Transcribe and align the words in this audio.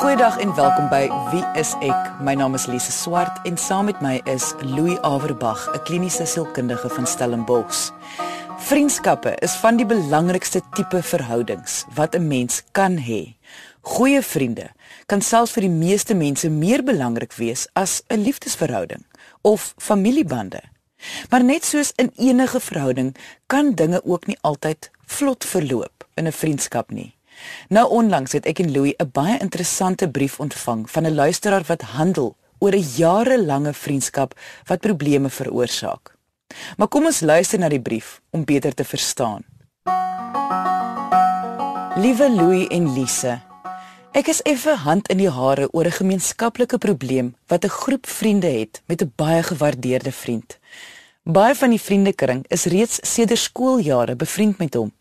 Goeiedag 0.00 0.38
en 0.40 0.54
welkom 0.56 0.86
by 0.88 1.10
Wie 1.28 1.42
is 1.60 1.74
ek? 1.84 2.06
My 2.24 2.32
naam 2.32 2.54
is 2.56 2.64
Lise 2.70 2.88
Swart 2.88 3.42
en 3.44 3.58
saam 3.60 3.84
met 3.90 3.98
my 4.00 4.14
is 4.32 4.54
Louis 4.64 4.96
Averbag, 5.04 5.60
'n 5.74 5.82
kliniese 5.84 6.24
sielkundige 6.24 6.88
van 6.88 7.06
Stellenbosch. 7.06 7.90
Vriendskappe 8.56 9.34
is 9.44 9.52
van 9.60 9.76
die 9.76 9.84
belangrikste 9.84 10.62
tipe 10.72 11.02
verhoudings 11.02 11.84
wat 11.94 12.16
'n 12.16 12.28
mens 12.28 12.62
kan 12.72 12.96
hê. 12.96 13.36
Goeie 13.80 14.22
vriende 14.22 14.70
kan 15.06 15.20
selfs 15.20 15.52
vir 15.52 15.68
die 15.68 15.76
meeste 15.84 16.14
mense 16.14 16.48
meer 16.48 16.82
belangrik 16.82 17.32
wees 17.32 17.68
as 17.72 18.02
'n 18.08 18.24
liefdesverhouding 18.24 19.04
of 19.42 19.74
familiebande. 19.76 20.62
Maar 21.28 21.44
net 21.44 21.64
soos 21.64 21.92
in 21.96 22.12
enige 22.16 22.60
verhouding 22.60 23.16
kan 23.46 23.74
dinge 23.74 24.00
ook 24.04 24.26
nie 24.26 24.38
altyd 24.40 24.90
vlot 25.06 25.44
verloop 25.44 26.08
in 26.14 26.26
'n 26.26 26.32
vriendskap 26.32 26.90
nie. 26.90 27.19
Nou 27.68 27.88
onlangs 27.88 28.32
het 28.32 28.46
ek 28.46 28.58
en 28.58 28.72
Louis 28.72 28.94
'n 28.98 29.10
baie 29.12 29.38
interessante 29.38 30.10
brief 30.10 30.40
ontvang 30.40 30.90
van 30.90 31.06
'n 31.06 31.14
luisteraar 31.14 31.64
wat 31.66 31.82
handel 31.82 32.36
oor 32.58 32.74
'n 32.74 32.86
jarelange 32.96 33.72
vriendskap 33.72 34.38
wat 34.66 34.80
probleme 34.80 35.30
veroorsaak. 35.30 36.16
Maar 36.76 36.88
kom 36.88 37.04
ons 37.04 37.20
luister 37.20 37.58
na 37.58 37.68
die 37.68 37.80
brief 37.80 38.20
om 38.30 38.44
beter 38.44 38.74
te 38.74 38.84
verstaan. 38.84 39.44
Liewe 41.96 42.30
Louis 42.30 42.66
en 42.68 42.92
Lise, 42.94 43.40
ek 44.12 44.28
is 44.28 44.42
effe 44.42 44.74
hand 44.74 45.08
in 45.08 45.18
die 45.18 45.30
hare 45.30 45.68
oor 45.72 45.84
'n 45.84 45.98
gemeenskaplike 46.00 46.78
probleem 46.78 47.34
wat 47.46 47.64
'n 47.64 47.68
groep 47.68 48.06
vriende 48.06 48.46
het 48.46 48.82
met 48.86 49.02
'n 49.02 49.12
baie 49.16 49.42
gewaardeerde 49.42 50.12
vriend. 50.12 50.58
Baie 51.24 51.54
van 51.54 51.68
die 51.68 51.80
vriendekring 51.80 52.44
is 52.48 52.64
reeds 52.64 52.98
sedert 53.04 53.38
skooljare 53.38 54.14
bevriend 54.16 54.58
met 54.58 54.74
hom. 54.74 54.92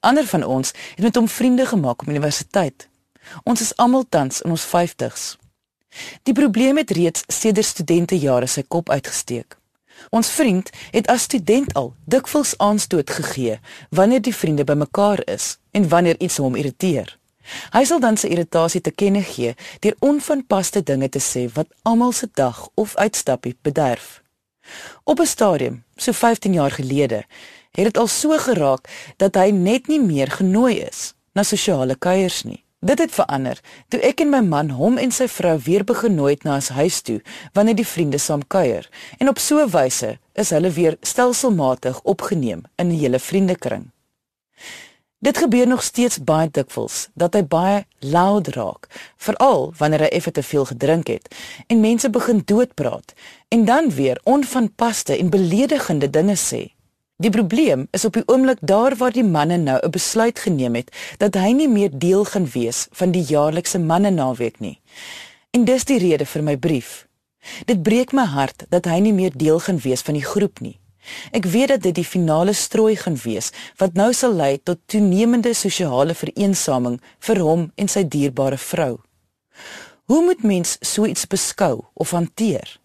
Ander 0.00 0.26
van 0.26 0.42
ons 0.42 0.72
het 0.94 1.04
met 1.04 1.14
hom 1.14 1.28
vriende 1.28 1.66
gemaak 1.66 2.02
op 2.02 2.08
universiteit. 2.08 2.88
Ons 3.44 3.60
is 3.60 3.76
almal 3.76 4.04
tans 4.08 4.40
in 4.42 4.50
ons 4.50 4.66
50's. 4.66 5.36
Die 6.22 6.34
probleem 6.34 6.76
het 6.76 6.90
reeds 6.90 7.22
sedert 7.28 7.66
studentejare 7.66 8.46
sy 8.46 8.66
kop 8.66 8.90
uitgesteek. 8.90 9.54
Ons 10.10 10.30
vriend 10.34 10.70
het 10.90 11.06
as 11.06 11.30
student 11.30 11.70
al 11.74 11.94
dikwels 12.04 12.56
aanstoot 12.58 13.10
gegee 13.10 13.60
wanneer 13.90 14.22
die 14.22 14.34
vriende 14.34 14.64
bymekaar 14.64 15.22
is 15.30 15.58
en 15.70 15.88
wanneer 15.88 16.18
iets 16.18 16.42
hom 16.42 16.58
irriteer. 16.58 17.18
Hy 17.70 17.84
sal 17.84 18.02
dan 18.02 18.18
sy 18.18 18.34
irritasie 18.34 18.80
te 18.80 18.90
kenne 18.90 19.22
gee 19.22 19.54
deur 19.78 19.94
onvanpaste 20.00 20.82
dinge 20.82 21.08
te 21.08 21.22
sê 21.22 21.46
wat 21.54 21.70
almal 21.82 22.12
se 22.12 22.26
dag 22.34 22.66
of 22.74 22.96
uitstappie 22.96 23.56
bederf. 23.62 24.18
Op 25.04 25.20
'n 25.20 25.26
stadium, 25.26 25.84
so 25.96 26.12
15 26.12 26.52
jaar 26.52 26.70
gelede, 26.70 27.24
het 27.72 27.84
dit 27.84 27.98
al 27.98 28.06
so 28.06 28.38
geraak 28.38 28.88
dat 29.16 29.34
hy 29.34 29.50
net 29.50 29.86
nie 29.86 30.00
meer 30.00 30.30
genooi 30.30 30.80
is 30.80 31.14
na 31.32 31.42
sosiale 31.42 31.94
kuiers 31.94 32.42
nie. 32.42 32.64
Dit 32.80 32.98
het 32.98 33.10
verander 33.10 33.58
toe 33.90 33.98
ek 34.06 34.20
en 34.22 34.30
my 34.30 34.40
man 34.40 34.68
hom 34.70 34.98
en 35.02 35.10
sy 35.10 35.26
vrou 35.28 35.56
weer 35.66 35.82
begin 35.84 36.14
nooi 36.14 36.36
na 36.44 36.54
ons 36.60 36.68
huis 36.68 37.00
toe 37.02 37.18
wanneer 37.52 37.74
die 37.74 37.86
vriende 37.86 38.20
saam 38.22 38.44
kuier 38.46 38.86
en 39.18 39.28
op 39.28 39.38
so 39.38 39.58
'n 39.58 39.70
wyse 39.70 40.18
is 40.34 40.50
hulle 40.50 40.70
weer 40.70 40.96
stelselmatig 41.02 42.00
opgeneem 42.02 42.62
in 42.76 42.88
die 42.88 42.98
hele 42.98 43.18
vriendekring. 43.18 43.90
Dit 45.20 45.38
gebeur 45.38 45.66
nog 45.66 45.82
steeds 45.82 46.18
baie 46.22 46.48
dikwels 46.50 47.08
dat 47.18 47.34
hy 47.34 47.42
baie 47.42 47.78
loud 47.98 48.48
raak, 48.54 48.86
veral 49.18 49.72
wanneer 49.78 50.04
hy 50.06 50.10
effe 50.14 50.30
te 50.30 50.44
veel 50.46 50.68
gedrink 50.68 51.10
het 51.10 51.26
en 51.66 51.80
mense 51.82 52.10
begin 52.14 52.42
doodpraat 52.46 53.14
en 53.48 53.64
dan 53.66 53.90
weer 53.90 54.20
onvanpaste 54.22 55.16
en 55.16 55.30
beledigende 55.34 56.10
dinge 56.10 56.38
sê. 56.38 56.62
Die 57.18 57.34
probleem 57.34 57.88
is 57.90 58.04
op 58.06 58.14
die 58.14 58.22
oomblik 58.30 58.62
daar 58.62 58.94
waar 58.96 59.12
die 59.12 59.26
manne 59.26 59.56
nou 59.56 59.78
'n 59.82 59.90
besluit 59.90 60.38
geneem 60.38 60.74
het 60.74 60.94
dat 61.18 61.34
hy 61.34 61.50
nie 61.50 61.68
meer 61.68 61.90
deel 61.90 62.24
gaan 62.24 62.46
wees 62.54 62.86
van 62.90 63.10
die 63.10 63.26
jaarlikse 63.26 63.78
manne 63.78 64.10
naweek 64.10 64.60
nie. 64.60 64.80
En 65.50 65.64
dis 65.64 65.84
die 65.84 65.98
rede 65.98 66.26
vir 66.26 66.42
my 66.42 66.56
brief. 66.56 67.06
Dit 67.64 67.82
breek 67.82 68.12
my 68.12 68.24
hart 68.24 68.64
dat 68.68 68.84
hy 68.84 68.98
nie 68.98 69.12
meer 69.12 69.32
deel 69.34 69.58
gaan 69.58 69.78
wees 69.78 70.00
van 70.00 70.14
die 70.14 70.24
groep 70.24 70.60
nie. 70.60 70.78
Ek 71.32 71.46
weet 71.46 71.68
dat 71.68 71.82
dit 71.82 71.94
die 71.94 72.06
finale 72.06 72.52
strooi 72.52 72.96
gaan 72.96 73.18
wees 73.24 73.52
wat 73.80 73.94
nou 73.94 74.12
sal 74.12 74.34
lei 74.34 74.58
tot 74.58 74.80
toenemende 74.86 75.54
sosiale 75.54 76.14
vereensaming 76.14 77.00
vir 77.18 77.42
hom 77.44 77.70
en 77.76 77.88
sy 77.88 78.04
dierbare 78.04 78.58
vrou. 78.58 78.98
Hoe 80.08 80.22
moet 80.24 80.42
mens 80.42 80.76
so 80.80 81.04
iets 81.04 81.26
beskou 81.26 81.84
of 81.94 82.10
hanteer? 82.10 82.78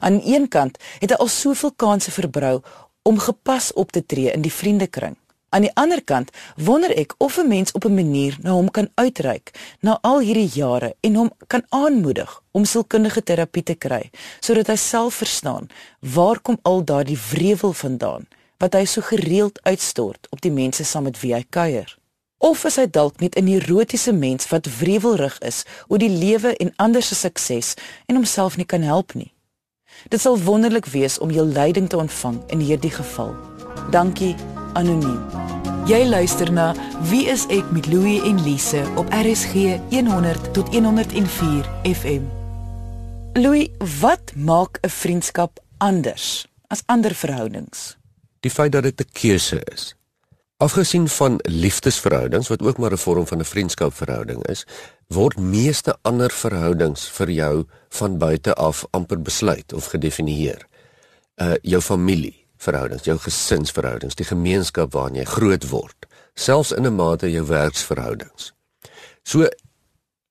Aan 0.00 0.20
een 0.24 0.48
kant 0.48 0.78
het 1.00 1.10
hy 1.10 1.18
al 1.18 1.30
soveel 1.30 1.72
kansse 1.74 2.10
verbrou 2.14 2.60
om 3.02 3.18
gepas 3.18 3.72
op 3.72 3.90
te 3.92 4.04
tree 4.06 4.30
in 4.30 4.44
die 4.46 4.52
vriendekring. 4.52 5.16
Aan 5.52 5.66
die 5.66 5.74
ander 5.76 6.00
kant 6.00 6.30
wonder 6.56 6.92
ek 6.96 7.12
of 7.20 7.36
'n 7.36 7.48
mens 7.48 7.72
op 7.72 7.84
'n 7.84 7.94
manier 7.94 8.36
na 8.40 8.50
hom 8.50 8.70
kan 8.70 8.88
uitreik 8.94 9.76
na 9.80 9.98
al 10.00 10.20
hierdie 10.20 10.50
jare 10.54 10.94
en 11.00 11.14
hom 11.14 11.30
kan 11.46 11.62
aanmoedig 11.68 12.40
om 12.50 12.64
sielkundige 12.64 13.22
terapie 13.22 13.62
te 13.62 13.74
kry 13.74 14.10
sodat 14.40 14.66
hy 14.66 14.76
self 14.76 15.14
verstaan 15.14 15.68
waar 16.00 16.40
kom 16.40 16.58
al 16.62 16.84
daardie 16.84 17.18
wrevel 17.30 17.72
vandaan 17.72 18.26
wat 18.58 18.72
hy 18.72 18.84
so 18.84 19.00
gereeld 19.00 19.62
uitstort 19.62 20.26
op 20.30 20.40
die 20.40 20.52
mense 20.52 20.84
saam 20.84 21.02
met 21.02 21.20
wie 21.20 21.34
hy 21.34 21.44
kuier. 21.48 21.98
Of 22.38 22.64
is 22.64 22.76
hy 22.76 22.86
dalk 22.90 23.20
net 23.20 23.36
'n 23.36 23.44
neurotiese 23.44 24.12
mens 24.12 24.48
wat 24.48 24.66
wrevelrig 24.78 25.38
is 25.38 25.64
oor 25.88 25.98
die 25.98 26.16
lewe 26.24 26.56
en 26.56 26.72
ander 26.76 27.02
se 27.02 27.14
sukses 27.14 27.74
en 28.06 28.14
homself 28.14 28.56
nie 28.56 28.66
kan 28.66 28.82
help 28.82 29.14
nie? 29.14 29.32
Dit 30.08 30.20
sal 30.20 30.38
wonderlik 30.38 30.86
wees 30.86 31.18
om 31.18 31.30
jou 31.30 31.46
leiding 31.46 31.88
te 31.88 31.96
ontvang 31.96 32.42
in 32.46 32.58
hierdie 32.58 32.90
geval. 32.90 33.36
Dankie 33.90 34.34
anoniem. 34.72 35.20
Jy 35.86 36.04
luister 36.06 36.52
na 36.52 36.74
Wie 37.10 37.24
is 37.26 37.46
ek 37.50 37.70
met 37.74 37.86
Louie 37.86 38.22
en 38.22 38.38
Lise 38.42 38.84
op 38.96 39.10
RSG 39.10 39.78
100 39.90 40.52
tot 40.54 40.68
104 40.74 41.66
FM. 41.82 42.22
Louie, 43.34 43.72
wat 44.00 44.32
maak 44.36 44.78
'n 44.82 44.88
vriendskap 44.88 45.58
anders 45.78 46.46
as 46.66 46.82
ander 46.86 47.14
verhoudings? 47.14 47.96
Die 48.40 48.50
feit 48.50 48.72
dat 48.72 48.82
dit 48.82 49.00
'n 49.00 49.08
keuse 49.12 49.60
is. 49.72 49.94
Afgesien 50.56 51.08
van 51.08 51.38
liefdesverhoudings 51.42 52.48
wat 52.48 52.62
ook 52.62 52.78
maar 52.78 52.92
'n 52.92 52.98
vorm 52.98 53.26
van 53.26 53.38
'n 53.38 53.44
vriendskapverhouding 53.44 54.46
is, 54.46 54.66
word 55.06 55.38
meeste 55.38 55.96
ander 56.02 56.30
verhoudings 56.30 57.08
vir 57.08 57.30
jou 57.30 57.66
van 57.88 58.18
buite 58.18 58.54
af 58.54 58.86
amper 58.90 59.22
besluit 59.22 59.72
of 59.72 59.84
gedefinieer. 59.84 60.66
Uh 61.36 61.54
jou 61.62 61.82
familie, 61.82 62.41
verhoudings, 62.62 63.06
jou 63.06 63.18
gesinsverhoudings, 63.18 64.16
die 64.18 64.28
gemeenskap 64.28 64.92
waarin 64.96 65.20
jy 65.20 65.26
groot 65.28 65.68
word, 65.70 66.06
selfs 66.34 66.72
in 66.72 66.86
'n 66.86 66.96
mate 66.96 67.30
jou 67.30 67.44
werksverhoudings. 67.46 68.52
So 69.24 69.42
'n 69.42 69.50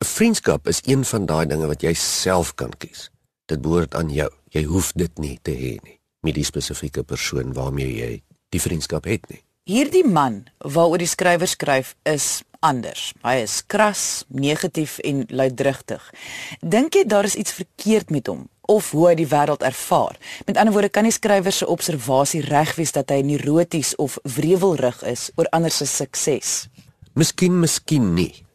vriendskap 0.05 0.67
is 0.67 0.81
een 0.85 1.05
van 1.05 1.25
daai 1.25 1.45
dinge 1.45 1.67
wat 1.67 1.81
jy 1.81 1.93
self 1.93 2.55
kan 2.55 2.71
kies. 2.77 3.09
Dit 3.45 3.61
behoort 3.61 3.95
aan 3.95 4.09
jou. 4.09 4.29
Jy 4.49 4.63
hoef 4.63 4.91
dit 4.93 5.19
nie 5.19 5.39
te 5.41 5.51
hê 5.51 5.79
nie 5.83 5.99
met 6.21 6.35
die 6.35 6.45
spesifieke 6.45 7.03
persoon 7.03 7.53
waarmee 7.53 7.95
jy 7.97 8.21
die 8.49 8.61
vriendskap 8.61 9.05
het 9.05 9.29
nie. 9.29 9.41
Hierdie 9.63 10.05
man 10.07 10.47
waaroor 10.57 10.97
die 10.97 11.09
skrywer 11.09 11.47
skryf 11.47 11.95
is 12.03 12.43
anders. 12.59 13.13
Hy 13.25 13.41
is 13.41 13.61
kras, 13.65 14.25
negatief 14.27 14.99
en 14.99 15.25
luidrigtig. 15.29 16.13
Dink 16.61 16.93
jy 16.93 17.05
daar 17.05 17.25
is 17.25 17.35
iets 17.35 17.53
verkeerd 17.53 18.09
met 18.09 18.27
hom 18.27 18.49
of 18.69 18.91
hoe 18.91 19.07
hy 19.09 19.15
die 19.19 19.27
wêreld 19.27 19.63
ervaar? 19.65 20.17
Met 20.45 20.57
ander 20.57 20.73
woorde, 20.73 20.89
kan 20.89 21.07
die 21.07 21.15
skrywer 21.15 21.53
se 21.53 21.67
observasie 21.67 22.43
reg 22.45 22.75
wees 22.77 22.93
dat 22.95 23.09
hy 23.09 23.21
neuroties 23.25 23.95
of 23.95 24.19
wrevelrig 24.23 25.03
is 25.07 25.29
oor 25.35 25.49
ander 25.55 25.71
se 25.71 25.85
sukses? 25.89 26.67
Miskien, 27.13 27.59
miskien 27.59 28.13
nie. 28.15 28.45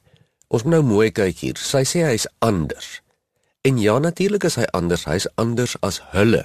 Ons 0.48 0.64
moet 0.64 0.78
nou 0.78 0.84
mooi 0.86 1.10
kyk 1.10 1.42
hier. 1.42 1.58
Sy 1.58 1.82
sê 1.88 2.04
hy's 2.06 2.28
anders. 2.44 3.00
En 3.66 3.80
ja, 3.82 3.98
natuurlik 3.98 4.46
is 4.46 4.56
hy 4.60 4.68
anders. 4.76 5.08
Hy's 5.10 5.26
anders 5.34 5.74
as 5.82 5.98
hulle. 6.12 6.44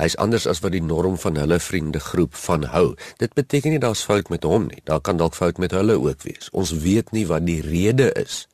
Hy's 0.00 0.16
anders 0.16 0.48
as 0.50 0.62
wat 0.64 0.72
die 0.74 0.82
norm 0.82 1.18
van 1.20 1.36
hulle 1.38 1.60
vriendegroep 1.62 2.34
van 2.34 2.66
hou. 2.72 2.94
Dit 3.22 3.36
beteken 3.38 3.74
nie 3.74 3.82
daar's 3.82 4.02
fout 4.08 4.32
met 4.32 4.44
hom 4.48 4.66
nie. 4.70 4.80
Daar 4.88 5.00
kan 5.04 5.20
dalk 5.20 5.36
fout 5.38 5.60
met 5.62 5.74
hulle 5.76 6.00
ook 6.00 6.24
wees. 6.26 6.50
Ons 6.50 6.72
weet 6.82 7.12
nie 7.12 7.26
wat 7.30 7.46
die 7.46 7.60
rede 7.62 8.10
is 8.18 8.46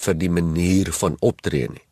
vir 0.00 0.16
die 0.16 0.30
manier 0.32 0.88
van 0.96 1.18
optree 1.20 1.68
nie. 1.68 1.84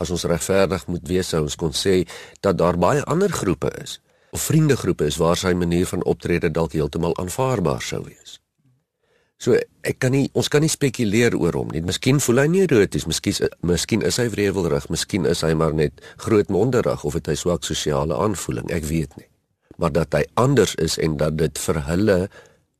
As 0.00 0.10
ons 0.10 0.24
regverdig 0.24 0.86
moet 0.88 1.08
wees, 1.08 1.28
sou 1.28 1.44
ons 1.44 1.58
kon 1.60 1.74
sê 1.76 2.02
dat 2.40 2.58
daar 2.58 2.78
baie 2.80 3.04
ander 3.04 3.32
groepe 3.32 3.72
is 3.82 3.98
of 4.30 4.44
vriendegroepe 4.46 5.08
is 5.10 5.18
waar 5.18 5.36
sy 5.36 5.50
manier 5.58 5.88
van 5.90 6.04
optrede 6.06 6.52
dalk 6.54 6.76
heeltemal 6.76 7.16
aanvaarbaar 7.18 7.82
sou 7.82 8.04
wees. 8.04 8.38
So 9.40 9.56
ek 9.56 9.96
kan 10.04 10.12
nie 10.12 10.28
ons 10.36 10.50
kan 10.52 10.60
nie 10.60 10.70
spekuleer 10.70 11.34
oor 11.38 11.56
hom 11.56 11.70
nie. 11.72 11.80
Miskien 11.80 12.20
voel 12.20 12.42
hy 12.42 12.46
nie 12.52 12.62
eroties, 12.66 13.06
miskien 13.08 13.48
miskien 13.66 14.04
is 14.06 14.20
hy 14.20 14.28
wrevelrig, 14.32 14.90
miskien 14.92 15.24
is 15.28 15.40
hy 15.46 15.54
maar 15.56 15.72
net 15.76 16.04
grootmonderig 16.20 17.06
of 17.08 17.16
het 17.16 17.30
hy 17.32 17.36
swak 17.40 17.64
sosiale 17.64 18.18
aanvoeling, 18.20 18.68
ek 18.70 18.84
weet 18.90 19.16
nie. 19.16 19.26
Maar 19.80 19.94
dat 19.96 20.14
hy 20.18 20.26
anders 20.36 20.76
is 20.76 20.98
en 21.00 21.16
dat 21.16 21.38
dit 21.40 21.58
vir 21.64 21.80
hulle 21.88 22.18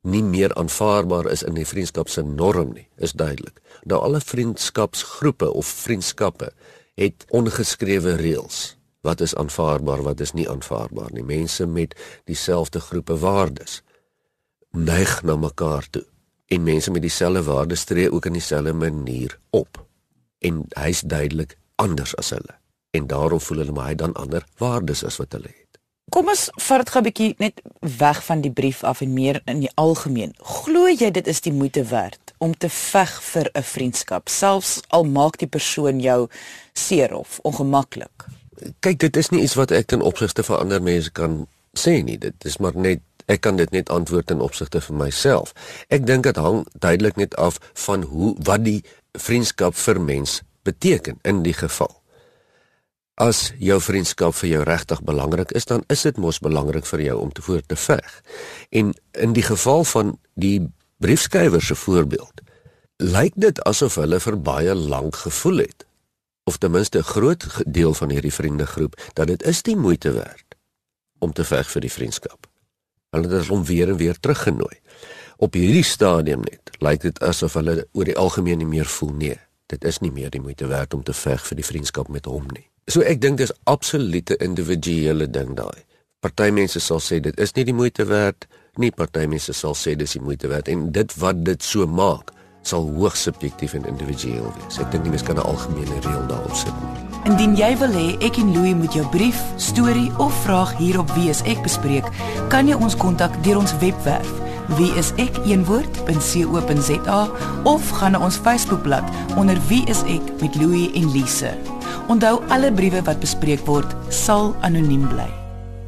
nie 0.05 0.23
meer 0.25 0.53
aanvaarbaar 0.61 1.31
is 1.33 1.43
in 1.45 1.57
die 1.57 1.67
vriendskap 1.69 2.13
se 2.13 2.23
norm 2.25 2.75
nie, 2.77 2.87
is 3.01 3.17
duidelik. 3.17 3.57
Nou 3.89 4.01
alle 4.05 4.21
vriendskapsgroepe 4.21 5.49
of 5.57 5.69
vriendskappe 5.81 6.53
het 6.95 7.25
ongeskrewe 7.29 8.15
reëls. 8.15 8.77
Wat 9.01 9.21
is 9.21 9.35
aanvaarbaar, 9.35 10.03
wat 10.03 10.21
is 10.21 10.33
nie 10.33 10.49
aanvaarbaar 10.51 11.13
nie. 11.13 11.25
Mense 11.25 11.67
met 11.67 11.95
dieselfde 12.25 12.81
groepe 12.81 13.17
waardes 13.19 13.83
neig 14.71 15.23
na 15.23 15.37
mekaar 15.37 15.87
toe 15.91 16.05
en 16.47 16.63
mense 16.63 16.91
met 16.91 17.03
dieselfde 17.03 17.43
waardes 17.43 17.85
tree 17.85 18.13
ook 18.13 18.27
in 18.27 18.33
dieselfde 18.33 18.73
manier 18.73 19.39
op. 19.51 19.89
en 20.41 20.65
hy's 20.79 21.03
duidelik 21.05 21.57
anders 21.81 22.15
as 22.21 22.33
hulle 22.35 22.57
en 22.97 23.07
daarom 23.07 23.41
voel 23.41 23.63
hulle 23.63 23.77
maar 23.77 23.91
hy 23.93 23.97
dan 24.03 24.17
ander 24.19 24.47
waardes 24.59 25.05
as 25.07 25.21
wat 25.21 25.37
hulle 25.37 25.53
het. 25.53 25.60
Kom 26.11 26.27
ons 26.27 26.49
vat 26.67 26.83
dit 26.83 26.91
gou 26.91 27.01
'n 27.01 27.07
bietjie 27.07 27.35
net 27.39 27.61
weg 27.99 28.25
van 28.25 28.41
die 28.41 28.51
brief 28.51 28.83
af 28.85 29.01
en 29.01 29.13
meer 29.13 29.41
in 29.45 29.61
die 29.61 29.71
algemeen. 29.75 30.35
Glo 30.39 30.89
jy 30.89 31.11
dit 31.11 31.27
is 31.27 31.41
die 31.41 31.53
moeite 31.53 31.85
werd 31.85 32.35
om 32.39 32.57
te 32.57 32.69
veg 32.69 33.23
vir 33.23 33.51
'n 33.55 33.63
vriendskap, 33.63 34.29
selfs 34.29 34.81
al 34.89 35.05
maak 35.05 35.39
die 35.39 35.47
persoon 35.47 36.01
jou 36.01 36.29
seer 36.73 37.15
of 37.15 37.39
ongemaklik? 37.43 38.27
Kyk, 38.81 38.99
dit 38.99 39.17
is 39.17 39.29
nie 39.31 39.43
iets 39.43 39.55
wat 39.55 39.71
ek 39.71 39.87
ten 39.87 40.03
opsigte 40.03 40.43
van 40.43 40.59
ander 40.59 40.83
mense 40.83 41.11
kan 41.11 41.47
sê 41.79 42.03
nie. 42.03 42.19
Dit 42.19 42.45
is 42.45 42.59
maar 42.59 42.77
net 42.77 43.01
ek 43.27 43.41
kan 43.41 43.57
dit 43.57 43.71
net 43.71 43.89
antwoord 43.89 44.31
in 44.31 44.41
opsigte 44.41 44.81
vir 44.81 44.97
myself. 44.97 45.53
Ek 45.89 46.07
dink 46.07 46.23
dit 46.23 46.37
hang 46.37 46.67
duidelik 46.79 47.17
net 47.17 47.37
af 47.37 47.59
van 47.75 48.03
hoe 48.03 48.35
wat 48.39 48.65
die 48.65 48.83
vriendskap 49.13 49.75
vir 49.75 50.01
mens 50.01 50.43
beteken 50.63 51.19
in 51.23 51.43
die 51.43 51.55
geval. 51.55 52.00
As 53.21 53.51
jou 53.61 53.77
vriendskap 53.85 54.33
vir 54.39 54.49
jou 54.49 54.61
regtig 54.65 55.03
belangrik 55.05 55.51
is, 55.53 55.67
dan 55.69 55.83
is 55.93 56.07
dit 56.07 56.17
mos 56.17 56.39
belangrik 56.41 56.87
vir 56.89 57.03
jou 57.05 57.19
om 57.21 57.33
te 57.33 57.43
voort 57.45 57.67
te 57.69 57.77
veg. 57.77 58.15
En 58.73 58.95
in 59.13 59.35
die 59.37 59.45
geval 59.45 59.85
van 59.85 60.15
die 60.41 60.71
briefskrywer 61.05 61.61
se 61.61 61.77
voorbeeld, 61.77 62.41
lyk 62.97 63.37
dit 63.37 63.61
asof 63.69 63.99
hulle 64.01 64.21
vir 64.25 64.39
baie 64.41 64.75
lank 64.75 65.21
gevoel 65.21 65.67
het 65.67 65.85
of 66.49 66.57
ten 66.57 66.73
minste 66.73 66.99
'n 66.99 67.11
groot 67.13 67.45
deel 67.67 67.95
van 67.95 68.11
hierdie 68.11 68.33
vriendegroep 68.33 68.97
dat 69.15 69.27
dit 69.27 69.43
is 69.43 69.63
die 69.63 69.77
moeite 69.77 70.13
werd 70.13 70.57
om 71.19 71.33
te 71.33 71.45
veg 71.45 71.71
vir 71.71 71.81
die 71.81 71.93
vriendskap. 71.93 72.47
Hulle 73.11 73.29
het 73.29 73.47
hom 73.47 73.65
weer 73.65 73.89
en 73.89 73.97
weer 73.97 74.21
teruggenooi. 74.21 74.81
Op 75.37 75.53
hierdie 75.55 75.85
stadium 75.85 76.41
net 76.41 76.71
lyk 76.79 77.01
dit 77.01 77.21
asof 77.21 77.53
hulle 77.53 77.87
oor 77.93 78.05
die 78.05 78.17
algemeen 78.17 78.59
nie 78.59 78.67
meer 78.67 78.87
voel 78.87 79.13
nie. 79.13 79.39
Dit 79.67 79.85
is 79.85 79.99
nie 79.99 80.13
meer 80.13 80.31
die 80.31 80.41
moeite 80.41 80.67
werd 80.67 80.95
om 80.95 81.03
te 81.03 81.13
veg 81.13 81.47
vir 81.47 81.57
die 81.57 81.65
vriendskap 81.65 82.09
met 82.09 82.25
hom 82.25 82.47
nie. 82.47 82.70
So 82.91 83.05
ek 83.07 83.21
dink 83.23 83.39
dis 83.39 83.53
absolute 83.71 84.35
individuele 84.43 85.29
ding 85.31 85.55
daai. 85.55 85.87
Party 86.21 86.49
mense 86.51 86.81
sal 86.83 86.99
sê 86.99 87.21
dit 87.23 87.37
is 87.39 87.55
nie 87.55 87.63
die 87.69 87.75
moeite 87.77 88.03
werd 88.09 88.49
nie, 88.83 88.91
party 88.91 89.29
mense 89.31 89.55
sal 89.55 89.77
sê 89.79 89.95
dis 89.99 90.17
die 90.17 90.23
moeite 90.23 90.51
werd 90.51 90.69
en 90.73 90.89
dit 90.95 91.15
wat 91.23 91.45
dit 91.47 91.63
so 91.63 91.87
maak 91.87 92.33
sal 92.67 92.89
hoogs 92.99 93.23
subjektief 93.29 93.77
en 93.79 93.87
individueel 93.89 94.51
wees. 94.59 94.81
Ek 94.83 94.91
dink 94.91 95.07
nie 95.07 95.15
mens 95.15 95.23
kan 95.23 95.39
'n 95.39 95.47
algemene 95.47 96.03
reël 96.03 96.27
daarop 96.27 96.55
sit 96.55 96.75
nie. 96.83 96.91
Indien 97.31 97.55
jy 97.57 97.73
wil 97.79 97.95
hê 97.95 98.09
ek 98.27 98.39
en 98.43 98.53
Louie 98.55 98.75
moet 98.75 98.93
jou 98.93 99.07
brief, 99.09 99.39
storie 99.57 100.11
of 100.19 100.35
vraag 100.43 100.77
hierop 100.79 101.11
wees 101.15 101.43
ek 101.43 101.63
bespreek, 101.63 102.07
kan 102.49 102.67
jy 102.67 102.75
ons 102.75 102.97
kontak 102.97 103.33
deur 103.45 103.59
ons 103.59 103.79
webwerf 103.79 104.31
wie 104.79 104.93
is 104.99 105.13
ek 105.17 105.35
een 105.47 105.65
woord.co.za 105.65 107.21
of 107.65 107.91
gaan 107.91 108.13
na 108.13 108.19
ons 108.19 108.37
Facebookblad 108.37 109.05
onder 109.37 109.59
wie 109.69 109.87
is 109.87 110.03
ek 110.03 110.23
met 110.41 110.55
Louie 110.55 110.91
en 110.95 111.13
Lise. 111.13 111.70
Onthou 112.11 112.41
alle 112.51 112.73
briewe 112.75 113.05
wat 113.07 113.21
bespreek 113.23 113.61
word 113.71 113.93
sal 114.11 114.49
anoniem 114.67 115.05
bly. 115.13 115.29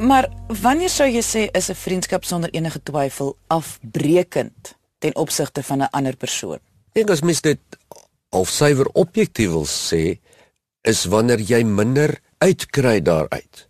Maar 0.06 0.28
wanneer 0.62 0.90
sou 0.92 1.08
jy 1.10 1.22
sê 1.26 1.40
is 1.50 1.68
'n 1.70 1.74
vriendskap 1.74 2.24
sonder 2.24 2.50
enige 2.54 2.78
twyfel 2.82 3.34
afbreekend 3.48 4.78
ten 5.00 5.16
opsigte 5.16 5.62
van 5.62 5.82
'n 5.82 5.90
ander 5.90 6.16
persoon? 6.16 6.60
Ek 6.94 6.94
dink 6.94 7.10
as 7.10 7.22
mens 7.22 7.40
dit 7.40 7.58
of 8.30 8.48
suiwer 8.48 8.86
objektief 8.92 9.50
wil 9.50 9.66
sê 9.66 10.20
is 10.82 11.04
wanneer 11.04 11.40
jy 11.40 11.64
minder 11.64 12.20
uitkry 12.38 13.02
daaruit 13.02 13.68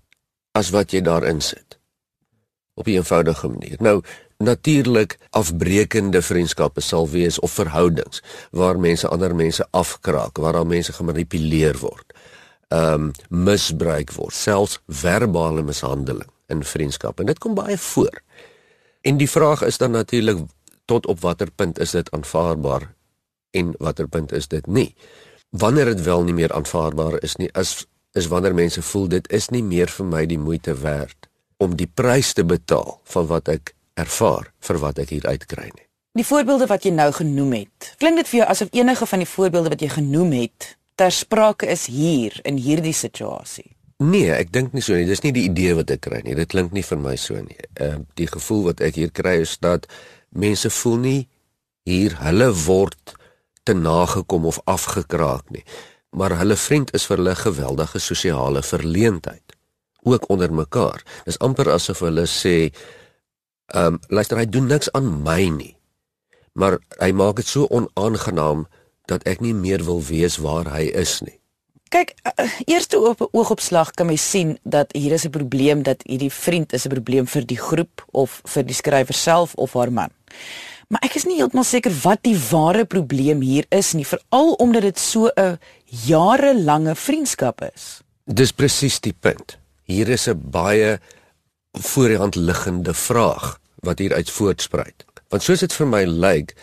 as 0.52 0.70
wat 0.70 0.92
jy 0.92 1.00
daarin 1.00 1.40
sit. 1.40 1.78
Op 2.74 2.86
'n 2.86 2.90
eenvoudige 2.90 3.48
manier. 3.48 3.76
Nou 3.80 4.02
natuurlik 4.38 5.18
afbreekende 5.30 6.22
vriendskappe 6.22 6.80
sal 6.80 7.08
wees 7.08 7.38
of 7.38 7.52
verhoudings 7.52 8.22
waar 8.50 8.78
mense 8.78 9.08
ander 9.08 9.34
mense 9.34 9.66
afkraak, 9.70 10.36
waar 10.36 10.52
daar 10.52 10.66
mense 10.66 10.92
gemanipuleer 10.92 11.78
word 11.78 12.12
ehm 12.72 13.10
um, 13.10 13.10
misbruik 13.28 14.12
word, 14.16 14.34
selfs 14.34 14.78
verbale 14.88 15.62
mishandeling 15.62 16.30
in 16.52 16.64
vriendskap 16.64 17.20
en 17.20 17.28
dit 17.28 17.38
kom 17.38 17.54
baie 17.54 17.78
voor. 17.78 18.22
En 19.02 19.18
die 19.20 19.30
vraag 19.30 19.62
is 19.66 19.78
dan 19.78 19.90
natuurlik 19.90 20.44
tot 20.84 21.06
op 21.06 21.20
watter 21.20 21.50
punt 21.50 21.78
is 21.78 21.90
dit 21.90 22.10
aanvaarbaar 22.10 22.88
en 23.50 23.74
watter 23.78 24.08
punt 24.08 24.32
is 24.32 24.48
dit 24.48 24.66
nie. 24.66 24.94
Wanneer 25.50 25.84
dit 25.84 26.02
wel 26.02 26.24
nie 26.24 26.34
meer 26.34 26.52
aanvaarbaar 26.52 27.20
is 27.22 27.36
nie, 27.36 27.50
is 27.52 27.86
is 28.12 28.28
wanneer 28.28 28.54
mense 28.54 28.82
voel 28.82 29.08
dit 29.08 29.28
is 29.32 29.48
nie 29.48 29.62
meer 29.64 29.88
vir 29.88 30.06
my 30.06 30.26
die 30.28 30.38
moeite 30.38 30.74
werd 30.80 31.28
om 31.56 31.76
die 31.76 31.88
prys 31.88 32.32
te 32.36 32.44
betaal 32.44 32.98
van 33.14 33.26
wat 33.26 33.48
ek 33.48 33.72
ervaar 33.94 34.52
vir 34.60 34.78
wat 34.82 34.98
ek 35.00 35.14
hier 35.16 35.26
uitkry 35.26 35.70
nie. 35.72 35.86
Die 36.12 36.26
voorbeelde 36.28 36.66
wat 36.68 36.84
jy 36.84 36.92
nou 36.92 37.08
genoem 37.16 37.54
het, 37.56 37.94
klink 37.96 38.20
dit 38.20 38.28
vir 38.28 38.42
jou 38.42 38.48
asof 38.52 38.72
enige 38.76 39.08
van 39.08 39.24
die 39.24 39.28
voorbeelde 39.28 39.72
wat 39.72 39.80
jy 39.80 39.88
genoem 39.94 40.34
het 40.42 40.74
ter 40.94 41.12
sprake 41.12 41.66
is 41.66 41.86
hier 41.86 42.36
in 42.44 42.58
hierdie 42.60 42.96
situasie? 42.96 43.76
Nee, 44.02 44.32
ek 44.34 44.50
dink 44.52 44.72
nie 44.74 44.82
so 44.82 44.96
nie. 44.96 45.06
Dis 45.06 45.22
nie 45.22 45.32
die 45.34 45.46
idee 45.46 45.76
wat 45.78 45.90
ek 45.94 46.02
kry 46.08 46.22
nie. 46.24 46.34
Dit 46.34 46.50
klink 46.54 46.72
nie 46.74 46.82
vir 46.82 46.98
my 46.98 47.14
so 47.20 47.38
nie. 47.38 47.58
Ehm 47.78 48.02
uh, 48.02 48.06
die 48.18 48.26
gevoel 48.26 48.64
wat 48.70 48.82
ek 48.82 48.98
hier 48.98 49.12
kry 49.14 49.38
is 49.44 49.56
dat 49.62 49.86
mense 50.30 50.70
voel 50.70 50.98
nie 51.02 51.20
hier 51.86 52.16
hulle 52.22 52.50
word 52.64 53.14
te 53.62 53.74
nagekom 53.78 54.46
of 54.50 54.58
afgekraak 54.70 55.50
nie. 55.54 55.62
Maar 56.18 56.36
hulle 56.40 56.56
vriend 56.58 56.90
is 56.96 57.06
vir 57.08 57.20
hulle 57.20 57.36
geweldige 57.38 58.00
sosiale 58.02 58.62
verleentheid 58.62 59.54
ook 60.02 60.28
onder 60.34 60.52
mekaar. 60.52 61.02
Dis 61.24 61.38
amper 61.38 61.70
asof 61.70 62.02
hulle 62.02 62.26
sê 62.26 62.56
ehm 63.72 63.94
um, 63.94 64.00
luister 64.08 64.36
hy 64.36 64.48
doen 64.50 64.66
niks 64.68 64.90
aan 64.92 65.22
my 65.22 65.46
nie. 65.48 65.76
Maar 66.58 66.80
hy 67.00 67.12
maak 67.16 67.38
dit 67.38 67.48
so 67.48 67.70
onaangenaam 67.70 68.66
dat 69.06 69.22
ek 69.22 69.40
nie 69.40 69.54
meer 69.54 69.84
wil 69.84 70.02
weet 70.02 70.36
waar 70.36 70.70
hy 70.76 70.90
is 70.94 71.20
nie. 71.20 71.38
Kyk, 71.92 72.14
uh, 72.24 72.48
eerste 72.64 72.96
op 72.98 73.28
oogopslag 73.32 73.90
kan 73.90 74.06
mens 74.08 74.24
sien 74.30 74.56
dat 74.64 74.92
hier 74.96 75.12
is 75.12 75.24
'n 75.24 75.30
probleem 75.30 75.82
dat 75.82 76.02
hierdie 76.08 76.32
vriend 76.32 76.72
is 76.72 76.86
'n 76.86 76.94
probleem 76.94 77.26
vir 77.26 77.46
die 77.46 77.58
groep 77.58 78.04
of 78.10 78.40
vir 78.44 78.64
die 78.64 78.74
skrywer 78.74 79.14
self 79.14 79.54
of 79.54 79.72
haar 79.72 79.92
man. 79.92 80.10
Maar 80.88 81.00
ek 81.04 81.14
is 81.14 81.24
nie 81.24 81.36
heeltemal 81.36 81.64
seker 81.64 81.92
wat 82.02 82.22
die 82.22 82.36
ware 82.50 82.84
probleem 82.84 83.40
hier 83.40 83.64
is 83.68 83.92
nie, 83.92 84.06
veral 84.06 84.52
omdat 84.52 84.82
dit 84.82 84.98
so 84.98 85.30
'n 85.36 85.58
jarelange 85.84 86.94
vriendskap 86.94 87.62
is. 87.74 88.00
Dis 88.24 88.52
presies 88.52 89.00
die 89.00 89.16
punt. 89.20 89.58
Hier 89.82 90.08
is 90.08 90.28
'n 90.28 90.40
baie 90.50 90.98
voor 91.72 92.08
die 92.08 92.18
hand 92.18 92.34
liggende 92.34 92.94
vraag 92.94 93.58
wat 93.80 93.98
hier 93.98 94.14
uit 94.14 94.30
voortspruit. 94.30 95.04
Want 95.28 95.42
soos 95.42 95.60
dit 95.60 95.72
vir 95.72 95.86
my 95.86 96.04
lyk, 96.04 96.54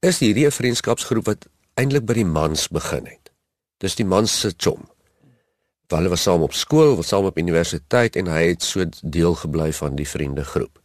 is 0.00 0.18
hierdie 0.18 0.46
'n 0.46 0.50
vriendskapsgroep 0.50 1.24
wat 1.24 1.46
eintlik 1.80 2.06
by 2.06 2.18
die 2.20 2.28
mans 2.28 2.68
begin 2.72 3.06
het. 3.08 3.32
Dis 3.82 3.96
die 3.98 4.06
mans 4.06 4.32
se 4.40 4.52
chom. 4.56 4.86
Hulle 5.94 6.10
was 6.10 6.24
saam 6.26 6.42
op 6.42 6.54
skool, 6.58 6.96
was 6.98 7.12
saam 7.12 7.28
op 7.28 7.38
universiteit 7.38 8.16
en 8.18 8.26
hy 8.26 8.48
het 8.48 8.64
so 8.66 8.82
deel 9.02 9.36
gebly 9.38 9.68
van 9.76 9.94
die 9.94 10.08
vriendegroep. 10.08 10.80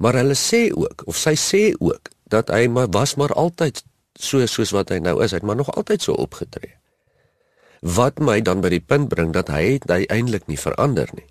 Maar 0.00 0.22
hulle 0.22 0.36
sê 0.38 0.70
ook 0.72 1.04
of 1.04 1.18
sy 1.20 1.34
sê 1.36 1.62
ook 1.76 2.08
dat 2.32 2.48
hy 2.48 2.64
maar 2.72 2.88
was 2.96 3.16
maar 3.20 3.34
altyd 3.36 3.82
so 4.16 4.46
soos 4.48 4.72
wat 4.72 4.92
hy 4.94 5.00
nou 5.04 5.18
is, 5.20 5.34
hy 5.34 5.40
het 5.42 5.48
maar 5.48 5.58
nog 5.60 5.68
altyd 5.76 6.06
so 6.06 6.16
opgetree. 6.16 6.72
Wat 7.80 8.20
my 8.24 8.40
dan 8.44 8.64
by 8.64 8.72
die 8.72 8.84
punt 8.84 9.08
bring 9.12 9.34
dat 9.36 9.52
hy 9.52 9.76
het 9.76 9.88
hy 9.92 10.04
eintlik 10.12 10.48
nie 10.48 10.60
verander 10.60 11.08
nie. 11.16 11.28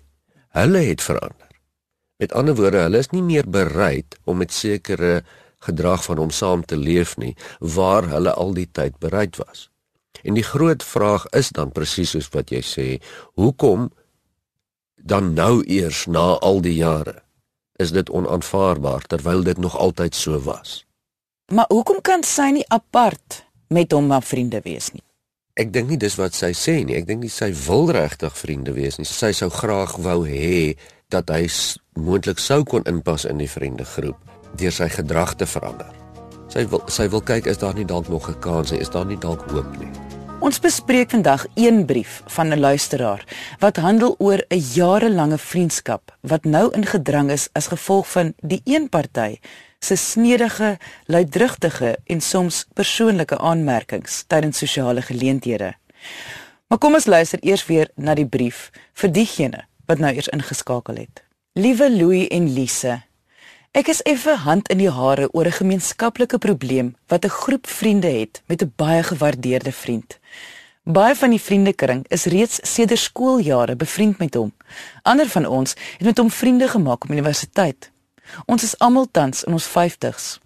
Hulle 0.54 0.82
het 0.86 1.02
verander. 1.02 1.50
Met 2.20 2.34
ander 2.36 2.54
woorde, 2.54 2.84
hulle 2.84 3.00
is 3.00 3.10
nie 3.14 3.22
meer 3.24 3.46
bereid 3.48 4.18
om 4.28 4.42
met 4.42 4.52
sekere 4.52 5.22
gedrag 5.60 6.04
van 6.04 6.18
hom 6.18 6.30
saam 6.30 6.64
te 6.64 6.76
leef 6.76 7.16
nie 7.20 7.34
waar 7.58 8.08
hulle 8.08 8.32
al 8.32 8.54
die 8.56 8.68
tyd 8.72 8.98
bereid 8.98 9.36
was. 9.36 9.68
En 10.22 10.36
die 10.36 10.44
groot 10.44 10.84
vraag 10.84 11.26
is 11.36 11.52
dan 11.56 11.72
presies 11.72 12.12
soos 12.16 12.28
wat 12.34 12.52
jy 12.52 12.60
sê, 12.64 12.86
hoekom 13.40 13.88
dan 15.00 15.32
nou 15.34 15.62
eers 15.64 16.06
na 16.06 16.36
al 16.44 16.60
die 16.64 16.76
jare 16.76 17.22
is 17.80 17.94
dit 17.96 18.10
onaanvaarbaar 18.12 19.06
terwyl 19.08 19.42
dit 19.42 19.58
nog 19.58 19.76
altyd 19.78 20.14
so 20.14 20.40
was. 20.44 20.84
Maar 21.52 21.68
hoekom 21.68 22.00
kan 22.04 22.22
sy 22.22 22.50
nie 22.52 22.66
apart 22.68 23.44
met 23.68 23.92
hom 23.92 24.10
maar 24.12 24.22
vriende 24.22 24.60
wees 24.64 24.92
nie? 24.92 25.02
Ek 25.60 25.72
dink 25.72 25.88
nie 25.88 25.98
dis 26.00 26.16
wat 26.20 26.36
sy 26.36 26.52
sê 26.56 26.76
nie. 26.84 26.94
Ek 26.96 27.08
dink 27.08 27.24
nie 27.24 27.32
sy 27.32 27.50
wil 27.66 27.88
regtig 27.92 28.36
vriende 28.36 28.72
wees 28.76 29.00
nie. 29.00 29.08
Sy 29.08 29.32
sou 29.36 29.48
graag 29.52 29.96
wou 30.04 30.22
hê 30.28 30.76
dat 31.10 31.32
hy 31.32 31.48
moontlik 31.98 32.38
sou 32.38 32.62
kon 32.64 32.86
inpas 32.88 33.26
in 33.28 33.40
die 33.40 33.50
vriendegroep 33.50 34.30
deur 34.56 34.72
sy 34.72 34.88
gedrag 34.88 35.34
te 35.34 35.46
verander. 35.46 35.90
Sy 36.50 36.66
wil 36.66 36.82
sy 36.90 37.08
wil 37.08 37.22
kyk 37.22 37.46
is 37.46 37.58
daar 37.58 37.74
nie 37.74 37.84
dalk 37.84 38.08
nog 38.08 38.28
'n 38.28 38.40
kans 38.40 38.70
nie, 38.70 38.80
is 38.80 38.90
daar 38.90 39.06
nie 39.06 39.18
dalk 39.18 39.50
hoop 39.50 39.78
nie. 39.78 39.90
Ons 40.40 40.58
bespreek 40.58 41.10
vandag 41.10 41.46
een 41.54 41.84
brief 41.86 42.22
van 42.26 42.48
'n 42.48 42.60
luisteraar 42.60 43.24
wat 43.58 43.76
handel 43.76 44.14
oor 44.18 44.44
'n 44.48 44.58
jarelange 44.74 45.38
vriendskap 45.38 46.16
wat 46.20 46.44
nou 46.44 46.72
ingedrang 46.72 47.30
is 47.30 47.48
as 47.52 47.66
gevolg 47.66 48.10
van 48.10 48.34
die 48.40 48.60
een 48.64 48.88
party 48.88 49.38
se 49.78 49.96
snedige, 49.96 50.78
luidrugtige 51.06 51.98
en 52.06 52.20
soms 52.20 52.66
persoonlike 52.72 53.38
aanmerkings 53.38 54.24
tydens 54.26 54.58
sosiale 54.58 55.02
geleenthede. 55.02 55.74
Maar 56.66 56.78
kom 56.78 56.94
ons 56.94 57.06
luister 57.06 57.38
eers 57.42 57.66
weer 57.66 57.88
na 57.94 58.14
die 58.14 58.26
brief 58.26 58.70
vir 58.92 59.12
diegene 59.12 59.64
wat 59.86 59.98
nou 59.98 60.12
eers 60.14 60.28
ingeskakel 60.28 60.94
het. 60.94 61.24
Liewe 61.52 61.90
Louie 61.90 62.28
en 62.28 62.52
Lise, 62.52 63.00
Ek 63.70 63.86
is 63.86 64.00
effe 64.02 64.32
hand 64.42 64.66
in 64.74 64.80
die 64.82 64.90
hare 64.90 65.28
oor 65.30 65.46
'n 65.46 65.58
gemeenskaplike 65.62 66.38
probleem 66.38 66.96
wat 67.06 67.24
'n 67.24 67.36
groep 67.42 67.66
vriende 67.66 68.10
het 68.20 68.42
met 68.46 68.62
'n 68.62 68.72
baie 68.76 69.02
gewaardeerde 69.02 69.72
vriend. 69.72 70.18
Baie 70.82 71.14
van 71.14 71.30
die 71.30 71.40
vriendekring 71.40 72.04
is 72.08 72.24
reeds 72.24 72.58
sedert 72.62 72.98
skooljare 72.98 73.76
bevriend 73.76 74.18
met 74.18 74.34
hom. 74.34 74.52
Ander 75.02 75.28
van 75.28 75.46
ons 75.46 75.70
het 75.70 76.06
met 76.06 76.18
hom 76.18 76.30
vriende 76.30 76.68
gemaak 76.68 77.04
op 77.04 77.10
universiteit. 77.10 77.90
Ons 78.46 78.62
is 78.62 78.78
almal 78.78 79.06
tans 79.10 79.44
in 79.44 79.52
ons 79.52 79.68
50's. 79.68 80.40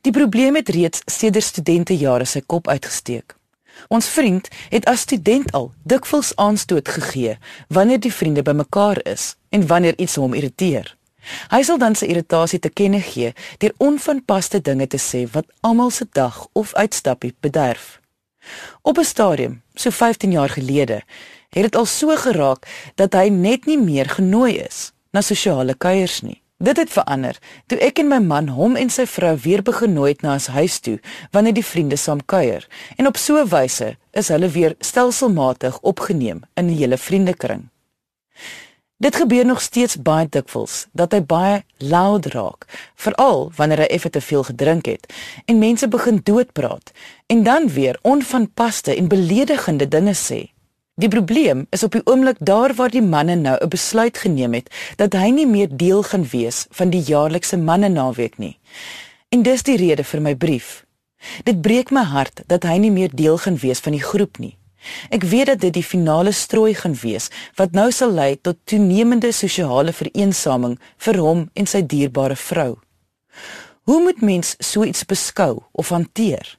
Die 0.00 0.12
probleem 0.12 0.54
het 0.54 0.68
reeds 0.68 1.00
sedert 1.04 1.44
studentejare 1.44 2.24
sy 2.24 2.42
kop 2.46 2.68
uitgesteek. 2.68 3.36
Ons 3.88 4.08
vriend 4.08 4.48
het 4.68 4.84
as 4.84 5.00
student 5.00 5.52
al 5.52 5.72
dikwels 5.82 6.36
aanstoot 6.36 6.88
gegee 6.88 7.38
wanneer 7.68 8.00
die 8.00 8.12
vriende 8.12 8.42
bymekaar 8.42 9.04
is 9.04 9.36
en 9.48 9.66
wanneer 9.66 9.98
iets 9.98 10.14
hom 10.14 10.34
irriteer. 10.34 10.95
Hy 11.50 11.62
sal 11.62 11.78
dan 11.78 11.94
sy 11.94 12.06
irritasie 12.06 12.58
te 12.58 12.68
kenne 12.68 13.00
gee 13.00 13.32
deur 13.58 13.74
onvanpaste 13.78 14.60
dinge 14.60 14.86
te 14.86 14.98
sê 14.98 15.26
wat 15.32 15.46
almal 15.60 15.90
se 15.90 16.06
dag 16.12 16.46
of 16.52 16.74
uitstappie 16.74 17.34
bederf. 17.40 18.00
Op 18.82 18.98
'n 18.98 19.04
stadium, 19.04 19.62
so 19.74 19.90
15 19.90 20.30
jaar 20.30 20.48
gelede, 20.48 21.02
het 21.50 21.62
dit 21.62 21.76
al 21.76 21.86
so 21.86 22.16
geraak 22.16 22.66
dat 22.94 23.12
hy 23.12 23.28
net 23.28 23.66
nie 23.66 23.78
meer 23.78 24.08
genooi 24.08 24.58
is 24.58 24.92
na 25.10 25.20
sosiale 25.20 25.74
kuiers 25.74 26.20
nie. 26.20 26.42
Dit 26.56 26.76
het 26.76 26.90
verander 26.90 27.36
toe 27.66 27.78
ek 27.84 27.98
en 28.00 28.08
my 28.08 28.18
man 28.18 28.46
hom 28.48 28.76
en 28.80 28.88
sy 28.92 29.04
vrou 29.06 29.34
weer 29.44 29.62
begenooi 29.62 30.14
het 30.14 30.22
na 30.24 30.32
ons 30.38 30.46
huis 30.46 30.78
toe 30.80 30.96
wanneer 31.30 31.52
die 31.52 31.64
vriende 31.64 31.96
saam 32.00 32.22
kuier 32.24 32.64
en 32.96 33.06
op 33.06 33.16
so 33.16 33.36
'n 33.36 33.48
wyse 33.48 33.96
is 34.12 34.28
hulle 34.28 34.48
weer 34.48 34.74
stelselmatig 34.80 35.80
opgeneem 35.80 36.40
in 36.54 36.66
die 36.66 36.76
hele 36.76 36.96
vriendekring. 36.96 37.68
Dit 38.98 39.16
gebeur 39.16 39.46
nog 39.46 39.60
steeds 39.60 39.96
baie 40.00 40.26
dikwels 40.30 40.86
dat 40.96 41.12
hy 41.12 41.20
baie 41.20 41.56
loud 41.84 42.26
raak, 42.32 42.64
veral 42.96 43.50
wanneer 43.56 43.82
hy 43.84 43.88
effe 43.92 44.08
te 44.10 44.22
veel 44.24 44.46
gedrink 44.48 44.88
het 44.88 45.04
en 45.44 45.60
mense 45.60 45.88
begin 45.92 46.22
doodpraat 46.24 46.92
en 47.26 47.42
dan 47.44 47.68
weer 47.68 47.98
onvanpaste 48.02 48.96
en 48.96 49.12
beledigende 49.12 49.88
dinge 49.88 50.16
sê. 50.16 50.40
Die 50.96 51.12
probleem 51.12 51.66
is 51.76 51.84
op 51.84 51.92
die 51.92 52.00
oomblik 52.08 52.40
daar 52.40 52.72
waar 52.74 52.90
die 52.90 53.04
manne 53.04 53.36
nou 53.36 53.56
'n 53.60 53.68
besluit 53.68 54.18
geneem 54.18 54.54
het 54.56 54.72
dat 54.96 55.12
hy 55.12 55.28
nie 55.28 55.46
meer 55.46 55.68
deel 55.76 56.02
gaan 56.02 56.24
wees 56.32 56.66
van 56.70 56.90
die 56.90 57.02
jaarlikse 57.04 57.56
manne 57.56 57.88
naweek 57.88 58.38
nie. 58.38 58.58
En 59.28 59.42
dis 59.42 59.62
die 59.62 59.76
rede 59.76 60.04
vir 60.04 60.20
my 60.20 60.34
brief. 60.34 60.86
Dit 61.44 61.60
breek 61.60 61.90
my 61.90 62.02
hart 62.02 62.40
dat 62.46 62.62
hy 62.62 62.76
nie 62.78 62.90
meer 62.90 63.10
deel 63.12 63.38
gaan 63.38 63.56
wees 63.56 63.78
van 63.78 63.92
die 63.92 64.02
groep 64.02 64.38
nie. 64.38 64.56
Ek 65.10 65.24
weet 65.24 65.46
dat 65.46 65.60
dit 65.60 65.74
die 65.78 65.84
finale 65.84 66.32
strooi 66.32 66.74
gaan 66.74 66.96
wees 67.02 67.30
wat 67.56 67.72
nou 67.72 67.90
sal 67.92 68.12
lei 68.12 68.36
tot 68.36 68.58
toenemende 68.64 69.32
sosiale 69.32 69.92
vereensaming 69.92 70.78
vir 70.96 71.18
hom 71.22 71.48
en 71.54 71.66
sy 71.66 71.82
dierbare 71.82 72.36
vrou. 72.36 72.76
Hoe 73.86 74.00
moet 74.02 74.20
mens 74.20 74.54
so 74.58 74.84
iets 74.84 75.04
beskou 75.06 75.62
of 75.72 75.88
hanteer? 75.88 76.58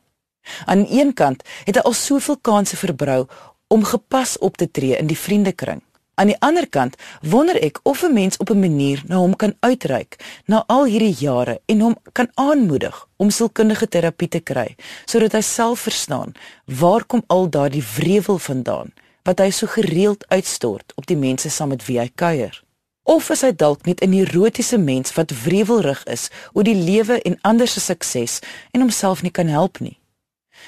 Aan 0.66 0.86
een 0.90 1.14
kant 1.14 1.44
het 1.66 1.76
hy 1.76 1.84
al 1.84 1.96
soveel 1.96 2.38
kansse 2.42 2.78
verbrou 2.80 3.26
om 3.68 3.84
gepas 3.84 4.38
op 4.40 4.58
te 4.58 4.70
tree 4.72 4.96
in 4.96 5.10
die 5.12 5.20
vriendekring. 5.20 5.82
Aan 6.18 6.32
die 6.32 6.40
ander 6.42 6.66
kant 6.66 6.96
wonder 7.22 7.58
ek 7.62 7.78
of 7.84 8.02
'n 8.02 8.14
mens 8.14 8.38
op 8.38 8.50
'n 8.50 8.60
manier 8.60 9.04
na 9.06 9.16
hom 9.16 9.36
kan 9.36 9.54
uitreik 9.60 10.42
na 10.46 10.64
al 10.68 10.86
hierdie 10.86 11.16
jare 11.20 11.62
en 11.66 11.80
hom 11.80 11.96
kan 12.12 12.30
aanmoedig 12.34 13.08
om 13.16 13.30
sielkundige 13.30 13.88
terapie 13.88 14.28
te 14.28 14.40
kry 14.40 14.76
sodat 15.06 15.32
hy 15.32 15.42
self 15.42 15.80
verstaan 15.80 16.34
waar 16.66 17.06
kom 17.06 17.24
al 17.28 17.50
daardie 17.50 17.84
wrevel 17.96 18.38
vandaan 18.38 18.94
wat 19.24 19.40
hy 19.40 19.50
so 19.50 19.68
gereeld 19.68 20.26
uitstort 20.28 20.94
op 20.96 21.06
die 21.06 21.18
mense 21.18 21.50
saam 21.50 21.70
met 21.70 21.86
wie 21.86 22.00
hy 22.00 22.10
kuier. 22.16 22.64
Of 23.04 23.30
is 23.30 23.42
hy 23.42 23.52
dalk 23.56 23.86
net 23.86 24.02
'n 24.02 24.10
neurotiese 24.10 24.78
mens 24.78 25.14
wat 25.14 25.32
wrevelrig 25.44 26.04
is 26.04 26.30
oor 26.54 26.64
die 26.64 26.82
lewe 26.90 27.22
en 27.22 27.38
ander 27.42 27.68
se 27.68 27.80
sukses 27.80 28.40
en 28.72 28.82
homself 28.82 29.22
nie 29.22 29.32
kan 29.32 29.48
help 29.48 29.80
nie? 29.80 30.00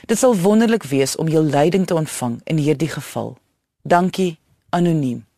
Dit 0.05 0.17
sal 0.17 0.35
wonderlik 0.35 0.83
wees 0.83 1.15
om 1.15 1.27
jou 1.27 1.43
leiding 1.43 1.85
te 1.87 1.95
ontvang 1.95 2.41
in 2.43 2.57
hierdie 2.57 2.89
geval. 2.89 3.37
Dankie 3.83 4.37
anoniem. 4.69 5.28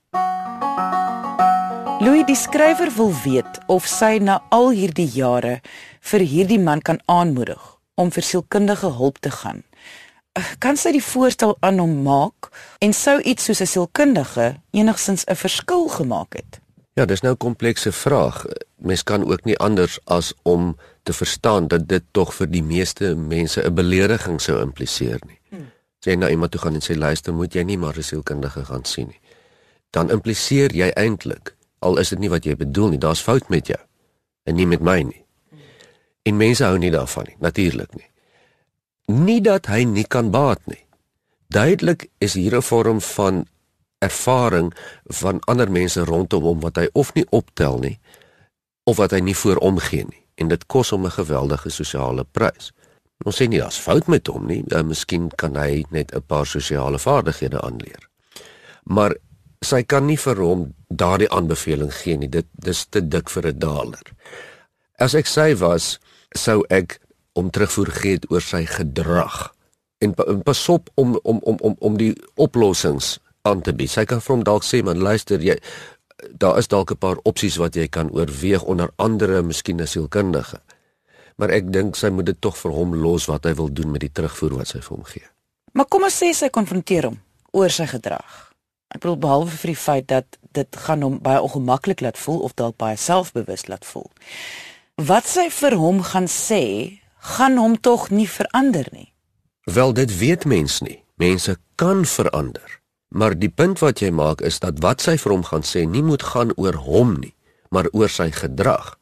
Louis 2.01 2.25
die 2.25 2.35
skrywer 2.35 2.89
wil 2.95 3.11
weet 3.23 3.59
of 3.69 3.85
sy 3.85 4.15
na 4.17 4.39
al 4.49 4.71
hierdie 4.73 5.05
jare 5.05 5.59
vir 6.09 6.23
hierdie 6.25 6.57
man 6.57 6.79
kan 6.81 6.97
aanmoedig 7.05 7.61
om 8.01 8.09
vir 8.15 8.25
sielkundige 8.25 8.89
hulp 8.97 9.19
te 9.21 9.29
gaan. 9.29 9.59
Kan 10.65 10.79
sy 10.81 10.95
die 10.95 11.03
voorstel 11.05 11.53
aan 11.61 11.77
hom 11.77 11.93
maak 12.01 12.49
en 12.81 12.97
sou 12.97 13.19
iets 13.21 13.45
soos 13.45 13.61
'n 13.61 13.69
sielkundige 13.73 14.47
enigsins 14.73 15.27
'n 15.29 15.35
verskil 15.35 15.87
gemaak 15.89 16.33
het? 16.33 16.59
Ja, 16.97 17.05
dis 17.05 17.21
nou 17.21 17.33
'n 17.33 17.37
komplekse 17.37 17.91
vraag. 17.91 18.45
Mens 18.77 19.03
kan 19.03 19.21
ook 19.23 19.45
nie 19.45 19.57
anders 19.57 19.99
as 20.05 20.33
om 20.41 20.77
te 21.03 21.13
verstaan 21.13 21.67
dat 21.67 21.87
dit 21.87 22.03
tog 22.11 22.33
vir 22.33 22.47
die 22.47 22.63
meeste 22.63 23.15
mense 23.15 23.61
'n 23.61 23.73
belediging 23.73 24.41
sou 24.41 24.61
impliseer 24.61 25.19
nie. 25.27 25.39
Hmm. 25.49 25.71
As 25.99 26.05
jy 26.05 26.15
na 26.15 26.29
iemand 26.29 26.51
toe 26.51 26.61
gaan 26.61 26.73
en 26.73 26.81
sê 26.81 26.97
luister, 26.97 27.33
moet 27.33 27.53
jy 27.53 27.63
nie 27.63 27.77
maar 27.77 27.97
'n 27.97 28.03
sielkundige 28.03 28.65
gaan 28.65 28.85
sien 28.85 29.07
nie. 29.07 29.19
Dan 29.89 30.09
impliseer 30.09 30.71
jy 30.73 30.89
eintlik, 30.89 31.55
al 31.81 31.97
is 32.01 32.11
dit 32.13 32.21
nie 32.21 32.29
wat 32.29 32.45
jy 32.45 32.55
bedoel 32.57 32.93
nie, 32.93 33.01
daar's 33.01 33.23
fout 33.25 33.49
met 33.49 33.67
jou 33.67 33.79
en 34.49 34.57
nie 34.57 34.67
met 34.69 34.81
my 34.81 35.01
nie. 35.05 35.21
En 36.25 36.37
mense 36.37 36.63
hou 36.65 36.77
nie 36.81 36.91
daarvan 36.93 37.27
nie, 37.29 37.37
natuurlik 37.41 37.93
nie. 37.97 38.07
Nie 39.11 39.41
dat 39.41 39.67
hy 39.69 39.83
nie 39.89 40.05
kan 40.05 40.31
baat 40.33 40.61
nie. 40.69 40.81
Duidelik 41.51 42.07
is 42.17 42.33
hier 42.33 42.55
'n 42.55 42.61
vorm 42.61 43.01
van 43.01 43.45
ervaring 43.99 44.73
van 45.05 45.39
ander 45.39 45.71
mense 45.71 46.03
rondom 46.05 46.43
hom 46.43 46.59
wat 46.59 46.75
hy 46.75 46.87
of 46.93 47.13
nie 47.13 47.25
optel 47.29 47.79
nie 47.79 47.99
of 48.83 48.97
wat 48.97 49.11
hy 49.11 49.19
nie 49.19 49.37
voor 49.37 49.57
omgee 49.61 50.05
nie 50.09 50.25
en 50.41 50.47
dit 50.47 50.63
kos 50.65 50.89
hom 50.89 51.05
'n 51.05 51.11
geweldige 51.11 51.69
sosiale 51.69 52.23
prys. 52.23 52.71
Ons 53.25 53.41
sê 53.41 53.47
nie 53.47 53.59
daar's 53.59 53.77
fout 53.77 54.07
met 54.07 54.27
hom 54.27 54.47
nie, 54.47 54.63
uh, 54.73 54.81
miskien 54.81 55.29
kan 55.35 55.55
hy 55.55 55.85
net 55.89 56.15
'n 56.15 56.21
paar 56.21 56.45
sosiale 56.45 56.99
vaardighede 56.99 57.61
aanleer. 57.61 58.09
Maar 58.83 59.15
sy 59.61 59.83
kan 59.83 60.07
nie 60.09 60.17
vir 60.17 60.41
hom 60.41 60.65
daardie 60.89 61.29
aanbeveling 61.29 61.91
gee 61.93 62.17
nie. 62.17 62.29
Dit 62.29 62.47
dis 62.65 62.85
te 62.89 63.01
dik 63.01 63.29
vir 63.29 63.47
'n 63.47 63.59
daler. 63.59 64.05
As 64.99 65.15
ek 65.15 65.27
sy 65.27 65.55
was, 65.55 65.99
sou 66.35 66.65
ek 66.69 66.99
om 67.33 67.49
terugvoer 67.49 67.91
gee 67.91 68.19
oor 68.29 68.41
sy 68.41 68.65
gedrag 68.65 69.53
en 70.01 70.13
pas 70.43 70.69
op 70.69 70.89
om 70.95 71.19
om 71.23 71.39
om 71.43 71.57
om 71.61 71.75
om 71.79 71.97
die 71.97 72.15
oplossings 72.35 73.19
aan 73.41 73.61
te 73.61 73.73
bied. 73.73 73.89
Sy 73.89 74.05
kan 74.05 74.21
vir 74.21 74.35
hom 74.35 74.43
dalk 74.43 74.63
sê, 74.63 74.83
"Man, 74.83 74.99
luister, 74.99 75.39
jy 75.39 75.57
daar 76.37 76.57
is 76.57 76.67
dalk 76.67 76.91
'n 76.91 76.97
paar 76.97 77.17
opsies 77.23 77.57
wat 77.57 77.75
jy 77.75 77.87
kan 77.87 78.09
oorweeg 78.11 78.63
onder 78.63 78.89
andere 78.95 79.41
miskien 79.41 79.81
'n 79.81 79.87
sielkundige." 79.87 80.59
Maar 81.37 81.49
ek 81.49 81.71
dink 81.71 81.95
sy 81.95 82.09
moet 82.09 82.25
dit 82.25 82.41
tog 82.41 82.57
vir 82.57 82.71
hom 82.71 82.95
los 82.95 83.25
wat 83.25 83.43
hy 83.43 83.53
wil 83.53 83.73
doen 83.73 83.91
met 83.91 84.01
die 84.01 84.11
terugvoer 84.11 84.55
wat 84.55 84.67
sy 84.67 84.79
vir 84.79 84.97
hom 84.97 85.05
gee. 85.05 85.25
Maar 85.73 85.85
kom 85.85 86.03
ons 86.03 86.23
sê 86.23 86.33
sy 86.33 86.49
konfronteer 86.49 87.03
hom 87.03 87.19
oor 87.51 87.69
sy 87.69 87.85
gedrag. 87.85 88.50
Ek 88.91 88.99
bedoel 88.99 89.19
behalwe 89.23 89.53
vir 89.55 89.71
die 89.71 89.79
feit 89.79 90.07
dat 90.11 90.37
dit 90.57 90.81
gaan 90.85 91.03
hom 91.05 91.19
baie 91.23 91.39
ongemaklik 91.41 92.03
laat 92.03 92.19
voel 92.19 92.41
of 92.47 92.55
dalk 92.59 92.75
baie 92.81 92.97
selfbewus 92.99 93.67
laat 93.71 93.87
voel. 93.87 94.09
Wat 94.99 95.27
sy 95.27 95.47
vir 95.49 95.77
hom 95.79 96.01
gaan 96.11 96.27
sê, 96.27 96.99
gaan 97.35 97.57
hom 97.57 97.77
tog 97.79 98.09
nie 98.11 98.27
verander 98.27 98.89
nie. 98.91 99.07
Wel 99.65 99.93
dit 99.93 100.17
weet 100.19 100.45
mens 100.45 100.81
nie. 100.81 100.99
Mense 101.15 101.55
kan 101.75 102.05
verander. 102.05 102.81
Maar 103.11 103.35
die 103.39 103.49
punt 103.49 103.79
wat 103.79 103.99
jy 104.01 104.11
maak 104.11 104.41
is 104.41 104.59
dat 104.63 104.79
wat 104.83 105.03
sy 105.03 105.17
vir 105.19 105.35
hom 105.35 105.43
gaan 105.47 105.63
sê 105.67 105.85
nie 105.85 106.03
moet 106.03 106.23
gaan 106.23 106.51
oor 106.55 106.79
hom 106.85 107.17
nie, 107.19 107.33
maar 107.69 107.89
oor 107.91 108.09
sy 108.09 108.31
gedrag. 108.31 108.95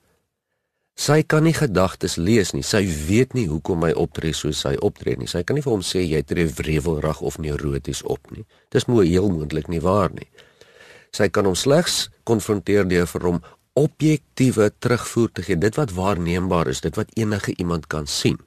Sy 1.00 1.22
kan 1.24 1.46
nie 1.48 1.56
gedagtes 1.56 2.18
lees 2.20 2.51
nie. 2.51 2.63
Sy 2.65 2.82
weet 3.08 3.36
nie 3.38 3.46
hoekom 3.48 3.86
hy 3.88 3.94
optree 3.96 4.36
soos 4.36 4.65
hy 4.68 4.75
optree 4.84 5.15
nie. 5.15 5.29
Sy 5.32 5.46
kan 5.48 5.56
nie 5.56 5.63
vir 5.63 5.72
hom 5.77 5.86
sê 5.86 6.03
jy 6.03 6.20
tree 6.27 6.50
wrevelrig 6.58 7.22
of 7.24 7.39
neuroties 7.39 8.03
op 8.03 8.34
nie. 8.36 8.44
Dis 8.74 8.89
mooi 8.91 9.08
heel 9.08 9.29
moontlik 9.32 9.72
nie 9.72 9.79
waar 9.79 10.12
nie. 10.12 10.27
Sy 11.15 11.29
kan 11.32 11.48
hom 11.48 11.56
slegs 11.56 12.10
konfronteer 12.27 12.84
deur 12.89 13.08
vir 13.08 13.29
hom 13.29 13.39
objektiewe 13.79 14.74
terugvoer 14.84 15.32
te 15.32 15.48
gee. 15.48 15.56
Dit 15.56 15.79
wat 15.79 15.96
waarneembaar 15.96 16.68
is, 16.68 16.84
dit 16.84 16.96
wat 17.00 17.15
enige 17.15 17.56
iemand 17.56 17.88
kan 17.88 18.08
sien. 18.08 18.38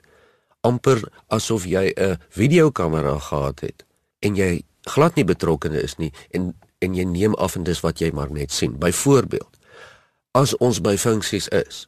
amper 0.62 1.02
asof 1.28 1.66
jy 1.66 1.92
'n 1.96 2.18
videokamera 2.30 3.18
gehad 3.18 3.60
het 3.60 3.84
en 4.20 4.36
jy 4.36 4.62
glad 4.86 5.16
nie 5.16 5.24
betrokke 5.24 5.68
is 5.82 5.98
nie 5.98 6.12
en 6.30 6.54
en 6.78 6.94
jy 6.94 7.04
neem 7.04 7.34
af 7.34 7.56
en 7.56 7.64
dis 7.64 7.80
wat 7.80 8.00
jy 8.00 8.10
maar 8.10 8.30
net 8.30 8.50
sien. 8.50 8.78
Byvoorbeeld, 8.78 9.58
as 10.34 10.56
ons 10.56 10.80
by 10.80 10.96
funksies 10.96 11.48
is, 11.48 11.86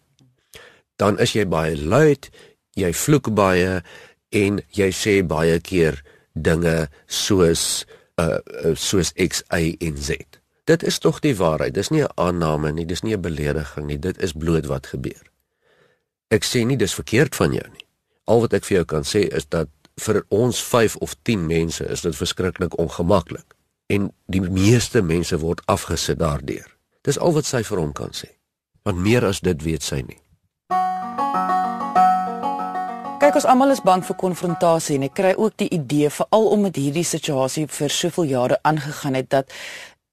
dan 0.96 1.18
is 1.18 1.34
jy 1.34 1.46
baie 1.46 1.76
luid, 1.76 2.30
jy 2.78 2.92
vloek 2.92 3.30
baie 3.34 3.82
en 4.34 4.60
jy 4.74 4.90
sê 4.94 5.20
baie 5.26 5.60
keer 5.60 6.02
dinge 6.34 6.88
soos 7.06 7.84
uh 8.20 8.38
soos 8.78 9.12
X 9.18 9.42
Y 9.50 9.76
en 9.80 9.96
Z. 9.98 10.38
Dit 10.64 10.82
is 10.82 10.98
tog 10.98 11.20
die 11.20 11.34
waarheid. 11.36 11.74
Dis 11.74 11.90
nie 11.90 12.02
'n 12.02 12.12
aanname 12.14 12.72
nie, 12.72 12.86
dis 12.86 13.02
nie 13.02 13.14
'n 13.14 13.20
belediging 13.20 13.86
nie, 13.86 13.98
dit 13.98 14.22
is 14.22 14.32
bloot 14.32 14.66
wat 14.66 14.86
gebeur. 14.86 15.22
Ek 16.30 16.44
sê 16.44 16.64
nie 16.66 16.76
dis 16.76 16.94
verkeerd 16.94 17.34
van 17.34 17.52
jou 17.52 17.68
nie. 17.70 17.86
Al 18.24 18.40
wat 18.40 18.52
ek 18.52 18.64
vir 18.64 18.76
jou 18.76 18.84
kan 18.84 19.02
sê 19.02 19.28
is 19.34 19.46
dat 19.46 19.68
vir 20.00 20.24
ons 20.28 20.62
5 20.62 20.96
of 20.96 21.14
10 21.22 21.46
mense 21.46 21.84
is 21.84 22.00
dit 22.00 22.16
verskriklik 22.16 22.78
ongemaklik 22.78 23.54
en 23.86 24.12
die 24.26 24.40
meeste 24.40 25.02
mense 25.02 25.38
word 25.38 25.62
afgesit 25.66 26.18
daardeur. 26.18 26.66
Dis 27.02 27.18
al 27.18 27.32
wat 27.32 27.44
sy 27.44 27.62
vir 27.62 27.78
hom 27.78 27.92
kan 27.92 28.10
sê. 28.10 28.28
Want 28.82 28.98
meer 28.98 29.24
as 29.24 29.40
dit 29.40 29.62
weet 29.62 29.82
sy 29.82 30.00
nie. 30.00 30.24
Kyk 33.35 33.41
ons 33.43 33.50
almal 33.50 33.73
is 33.75 33.81
bang 33.83 34.03
vir 34.07 34.14
konfrontasie 34.14 34.95
en 34.95 35.05
ek 35.09 35.17
kry 35.19 35.33
ook 35.35 35.57
die 35.59 35.67
idee 35.75 36.07
veral 36.07 36.45
omdat 36.55 36.76
hierdie 36.79 37.03
situasie 37.03 37.64
vir 37.67 37.91
soveel 37.91 38.29
jare 38.31 38.59
aangegaan 38.62 39.17
het 39.19 39.26
dat 39.33 39.49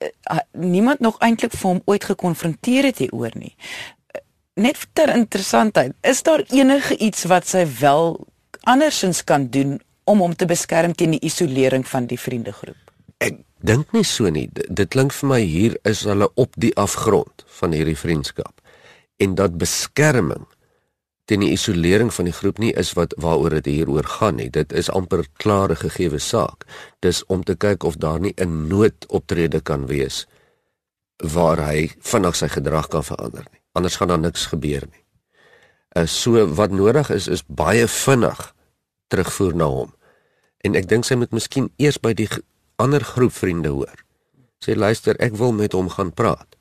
uh, 0.01 0.39
niemand 0.57 1.03
nog 1.05 1.19
eintlik 1.21 1.53
vir 1.53 1.67
hom 1.67 1.81
ooit 1.85 2.07
gekonfronteer 2.09 2.87
het 2.89 3.03
hieroor 3.03 3.35
nie. 3.37 3.51
Uh, 3.53 4.23
net 4.65 4.87
ter 4.97 5.13
interessantheid, 5.13 5.93
is 6.01 6.23
daar 6.25 6.41
enige 6.49 6.97
iets 6.97 7.27
wat 7.29 7.45
sy 7.45 7.61
wel 7.77 8.17
andersins 8.65 9.21
kan 9.21 9.45
doen 9.53 9.75
om 10.09 10.23
hom 10.25 10.33
te 10.33 10.47
beskerm 10.49 10.97
teen 10.97 11.13
die 11.13 11.21
isolering 11.21 11.85
van 11.85 12.09
die 12.09 12.17
vriendegroep? 12.17 12.89
Ek 13.21 13.37
dink 13.61 13.93
nie 13.93 14.07
so 14.15 14.33
nie. 14.33 14.47
D 14.49 14.65
dit 14.65 14.89
klink 14.89 15.13
vir 15.13 15.29
my 15.29 15.39
hier 15.45 15.77
is 15.85 16.01
hulle 16.09 16.31
op 16.41 16.57
die 16.57 16.73
afgrond 16.73 17.45
van 17.59 17.77
hierdie 17.77 17.99
vriendskap 18.01 18.57
en 19.21 19.37
dat 19.37 19.61
beskerming 19.61 20.49
teen 21.25 21.43
die 21.45 21.51
isolering 21.53 22.11
van 22.13 22.27
die 22.27 22.35
groep 22.35 22.59
nie 22.59 22.71
is 22.77 22.93
wat 22.97 23.13
waaroor 23.17 23.59
dit 23.61 23.65
hier 23.65 23.89
oor 23.89 24.07
gaan 24.17 24.35
nie. 24.35 24.49
Dit 24.49 24.73
is 24.73 24.89
amper 24.89 25.25
klare 25.37 25.75
gegeewe 25.75 26.19
saak. 26.19 26.65
Dis 26.99 27.23
om 27.27 27.43
te 27.43 27.55
kyk 27.55 27.83
of 27.83 27.97
daar 27.97 28.19
nie 28.19 28.33
'n 28.37 28.67
noodoptrede 28.67 29.61
kan 29.61 29.87
wees 29.87 30.25
waar 31.21 31.57
hy 31.57 31.91
vinnig 31.99 32.35
sy 32.35 32.47
gedrag 32.47 32.87
kan 32.87 33.03
verander 33.03 33.45
nie. 33.51 33.61
Anders 33.73 33.95
gaan 33.95 34.07
daar 34.07 34.19
niks 34.19 34.45
gebeur 34.45 34.83
nie. 34.91 35.03
Uh 35.95 36.05
so 36.07 36.47
wat 36.55 36.71
nodig 36.71 37.09
is 37.09 37.27
is 37.27 37.43
baie 37.47 37.87
vinnig 37.87 38.53
terugvoer 39.07 39.55
na 39.55 39.65
hom. 39.65 39.93
En 40.63 40.75
ek 40.75 40.87
dink 40.87 41.05
sy 41.05 41.15
moet 41.15 41.31
miskien 41.31 41.69
eers 41.77 41.99
by 41.99 42.13
die 42.13 42.29
ander 42.75 43.03
groep 43.03 43.33
vriende 43.33 43.69
hoor. 43.69 43.97
Sê 44.65 44.75
luister, 44.75 45.15
ek 45.19 45.35
wil 45.35 45.51
met 45.51 45.73
hom 45.73 45.89
gaan 45.89 46.13
praat. 46.13 46.55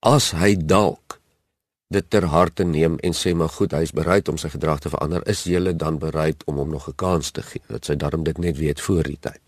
As 0.00 0.30
hy 0.30 0.54
dalk 0.54 1.18
dit 1.94 2.10
ter 2.10 2.26
harte 2.32 2.66
neem 2.66 2.98
en 3.06 3.16
sê 3.16 3.32
maar 3.34 3.52
goed, 3.54 3.72
hy 3.72 3.86
is 3.86 3.94
bereid 3.96 4.28
om 4.28 4.38
sy 4.40 4.50
gedrag 4.52 4.82
te 4.84 4.92
verander, 4.92 5.24
is 5.30 5.44
jy 5.48 5.62
dan 5.78 5.98
bereid 6.02 6.44
om 6.50 6.60
hom 6.62 6.70
nog 6.76 6.88
'n 6.88 6.96
kans 6.96 7.30
te 7.30 7.42
gee 7.42 7.62
dat 7.68 7.84
sy 7.84 7.96
darm 7.96 8.24
dit 8.24 8.38
net 8.38 8.58
weet 8.58 8.80
voor 8.80 9.02
die 9.02 9.20
tyd. 9.20 9.44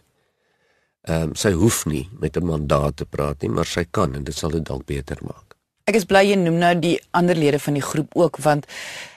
Ehm 1.07 1.23
um, 1.23 1.35
sy 1.35 1.53
hoef 1.53 1.85
nie 1.87 2.09
met 2.19 2.37
'n 2.37 2.47
mandaat 2.47 2.97
te 2.97 3.05
praat 3.05 3.43
nie, 3.43 3.51
maar 3.51 3.67
sy 3.67 3.85
kan 3.91 4.15
en 4.15 4.25
dit 4.25 4.35
sal 4.35 4.51
dit 4.51 4.65
dalk 4.65 4.87
beter 4.87 5.19
maak. 5.23 5.55
Ek 5.87 5.95
is 5.95 6.05
bly 6.05 6.25
jy 6.27 6.35
noem 6.35 6.59
nou 6.59 6.75
die 6.79 6.97
ander 7.11 7.37
lede 7.37 7.59
van 7.59 7.75
die 7.75 7.83
groep 7.83 8.17
ook 8.19 8.41
want 8.43 8.67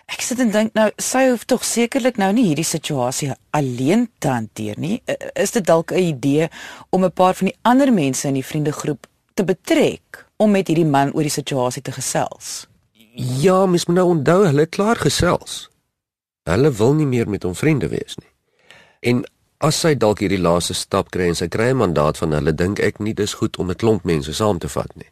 ek 0.06 0.22
sit 0.22 0.40
en 0.40 0.52
dink 0.52 0.74
nou 0.78 0.92
sy 1.02 1.24
hoef 1.30 1.46
tog 1.46 1.66
sekerlik 1.66 2.18
nou 2.18 2.32
nie 2.34 2.46
hierdie 2.46 2.68
situasie 2.68 3.32
alleen 3.50 4.10
te 4.20 4.28
hanteer 4.28 4.78
nie. 4.78 5.02
Is 5.34 5.52
dit 5.52 5.66
dalk 5.66 5.92
'n 5.92 5.98
idee 5.98 6.50
om 6.90 7.06
'n 7.06 7.12
paar 7.12 7.34
van 7.34 7.48
die 7.48 7.58
ander 7.62 7.94
mense 7.94 8.28
in 8.28 8.34
die 8.34 8.46
vriendegroep 8.46 9.08
te 9.34 9.44
betrek 9.44 10.26
om 10.38 10.52
met 10.52 10.68
hierdie 10.68 10.86
man 10.86 11.14
oor 11.14 11.24
die 11.24 11.38
situasie 11.42 11.82
te 11.82 11.92
gesels? 11.92 12.68
Ja, 13.16 13.66
mens 13.66 13.86
moet 13.86 13.96
nou 13.96 14.08
onthou 14.08 14.46
hulle 14.46 14.60
het 14.60 14.70
klaar 14.70 14.96
gesels. 14.96 15.70
Hulle 16.44 16.72
wil 16.72 16.94
nie 16.94 17.06
meer 17.06 17.30
met 17.30 17.44
hom 17.44 17.56
vriende 17.56 17.88
wees 17.88 18.16
nie. 18.18 18.32
En 19.00 19.24
as 19.58 19.80
sy 19.80 19.96
dalk 19.98 20.22
hierdie 20.24 20.42
laaste 20.42 20.74
stap 20.78 21.10
kry 21.14 21.30
en 21.32 21.36
sy 21.36 21.48
kry 21.48 21.70
'n 21.72 21.82
mandaat 21.82 22.18
van 22.18 22.32
hulle, 22.32 22.54
dink 22.54 22.80
ek 22.80 23.00
nie 23.00 23.14
dis 23.14 23.34
goed 23.34 23.58
om 23.58 23.70
'n 23.70 23.76
klomp 23.76 24.04
mense 24.04 24.34
saam 24.34 24.60
te 24.60 24.68
vat 24.68 24.96
nie. 24.96 25.10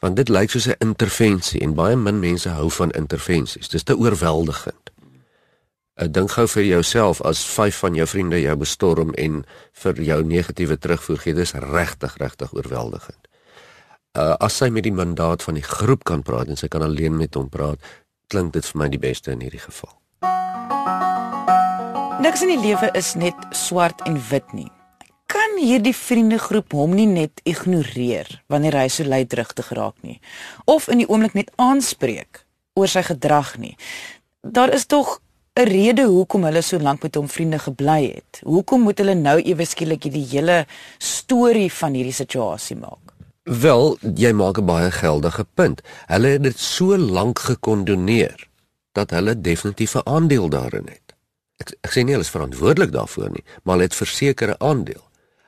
Want 0.00 0.16
dit 0.16 0.28
lyk 0.28 0.50
soos 0.50 0.68
'n 0.68 0.74
intervensie 0.78 1.60
en 1.60 1.74
baie 1.74 1.96
min 1.96 2.20
mense 2.20 2.48
hou 2.48 2.70
van 2.70 2.90
intervensies. 2.90 3.68
Dis 3.68 3.82
te 3.82 3.96
oorweldigend. 3.96 4.90
Ek 5.94 6.12
dink 6.12 6.30
gou 6.30 6.46
vir 6.46 6.64
jouself 6.64 7.20
as 7.20 7.44
vyf 7.44 7.76
van 7.76 7.94
jou 7.94 8.06
vriende 8.06 8.40
jou 8.40 8.56
bestorm 8.56 9.14
en 9.14 9.44
vir 9.72 9.94
jou 10.02 10.24
negatiewe 10.24 10.78
terugvoer 10.78 11.18
gee, 11.18 11.34
dis 11.34 11.52
regtig 11.52 12.16
regtig 12.16 12.52
oorweldigend 12.52 13.25
uh, 14.16 14.34
as 14.40 14.56
sy 14.60 14.70
met 14.72 14.86
die 14.86 14.94
mandaat 14.94 15.44
van 15.46 15.58
die 15.58 15.64
groep 15.64 16.04
kan 16.08 16.24
praat 16.26 16.50
en 16.50 16.58
sy 16.58 16.68
kan 16.72 16.84
alleen 16.84 17.16
met 17.18 17.36
hom 17.36 17.50
praat, 17.52 17.80
klink 18.32 18.54
dit 18.56 18.66
vir 18.66 18.80
my 18.80 18.88
die 18.90 19.02
beste 19.02 19.32
in 19.34 19.44
hierdie 19.44 19.62
geval. 19.62 19.92
Niks 22.24 22.42
in 22.42 22.54
die 22.54 22.62
lewe 22.62 22.88
is 22.96 23.12
net 23.18 23.36
swart 23.54 24.00
en 24.08 24.16
wit 24.30 24.54
nie. 24.56 24.70
Kan 25.30 25.58
hierdie 25.60 25.94
vriendegroep 25.96 26.72
hom 26.72 26.94
nie 26.96 27.08
net 27.10 27.42
ignoreer 27.44 28.30
wanneer 28.52 28.78
hy 28.80 28.86
so 28.92 29.04
luidrigtig 29.04 29.68
raak 29.76 29.96
nie 30.06 30.18
of 30.70 30.88
in 30.88 31.02
die 31.02 31.08
oomblik 31.10 31.36
net 31.36 31.52
aanspreek 31.60 32.44
oor 32.78 32.90
sy 32.90 33.02
gedrag 33.06 33.56
nie. 33.60 33.74
Daar 34.40 34.72
is 34.72 34.86
tog 34.86 35.20
'n 35.56 35.68
rede 35.68 36.04
hoekom 36.04 36.44
hulle 36.44 36.62
so 36.62 36.78
lank 36.78 37.02
met 37.02 37.14
hom 37.14 37.28
vriende 37.28 37.58
gebly 37.58 38.14
het. 38.14 38.40
Hoekom 38.44 38.80
moet 38.80 38.98
hulle 38.98 39.14
nou 39.14 39.40
ewe 39.40 39.64
skielik 39.64 40.02
hierdie 40.02 40.26
hele 40.30 40.66
storie 40.98 41.72
van 41.72 41.94
hierdie 41.94 42.12
situasie 42.12 42.76
maak? 42.76 43.15
Wel, 43.46 43.94
jy 44.02 44.32
maak 44.34 44.58
'n 44.58 44.66
baie 44.66 44.90
geldige 44.90 45.46
punt. 45.54 45.80
Hulle 46.06 46.28
het 46.28 46.42
dit 46.42 46.58
so 46.58 46.98
lank 46.98 47.38
gekondoneer 47.38 48.48
dat 48.92 49.10
hulle 49.10 49.40
definitief 49.40 49.94
'n 49.94 50.02
aandeel 50.04 50.48
daarin 50.48 50.86
het. 50.86 51.14
Ek 51.56 51.76
ek 51.80 51.90
sê 51.90 52.02
nie 52.02 52.12
hulle 52.12 52.24
is 52.24 52.30
verantwoordelik 52.30 52.92
daarvoor 52.92 53.30
nie, 53.30 53.44
maar 53.62 53.74
hulle 53.74 53.86
het 53.86 53.94
versekerde 53.94 54.58
aandeel. 54.58 55.04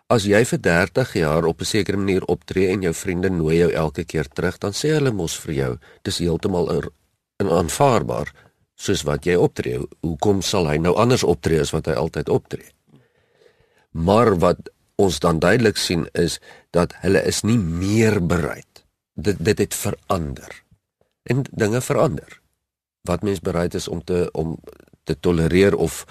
As 0.06 0.24
jy 0.24 0.44
vir 0.44 0.60
30 0.60 1.12
jaar 1.12 1.44
op 1.44 1.60
'n 1.60 1.64
sekere 1.64 1.96
manier 1.96 2.24
optree 2.24 2.68
en 2.68 2.82
jou 2.82 2.94
vriende 2.94 3.30
nooi 3.30 3.56
jou 3.56 3.72
elke 3.72 4.04
keer 4.04 4.28
terug, 4.28 4.58
dan 4.58 4.72
sê 4.72 4.88
hulle 4.88 5.10
mos 5.10 5.36
vir 5.38 5.54
jou, 5.54 5.78
dis 6.02 6.18
heeltemal 6.18 6.82
in 7.38 7.48
aanvaarbaar 7.48 8.32
soos 8.74 9.02
wat 9.02 9.24
jy 9.24 9.34
optree. 9.34 9.80
Hoekom 10.00 10.42
sal 10.42 10.68
hy 10.68 10.76
nou 10.76 10.94
anders 10.94 11.24
optree 11.24 11.60
as 11.60 11.70
wat 11.70 11.86
hy 11.86 11.92
altyd 11.92 12.28
optree? 12.28 12.70
Maar 13.90 14.38
wat 14.38 14.70
ons 14.98 15.18
dan 15.22 15.38
duidelik 15.38 15.76
sien 15.78 16.08
is 16.12 16.40
dat 16.74 16.94
hulle 17.04 17.22
is 17.22 17.42
nie 17.46 17.58
meer 17.58 18.18
bereid. 18.26 18.84
Dit 19.14 19.38
dit 19.44 19.58
het 19.58 19.74
verander. 19.74 20.62
En 21.22 21.44
dinge 21.50 21.80
verander. 21.80 22.40
Wat 23.06 23.22
mens 23.22 23.40
bereid 23.40 23.74
is 23.74 23.88
om 23.88 24.04
te 24.04 24.28
om 24.32 24.58
te 25.04 25.16
tolereer 25.20 25.76
of 25.76 26.04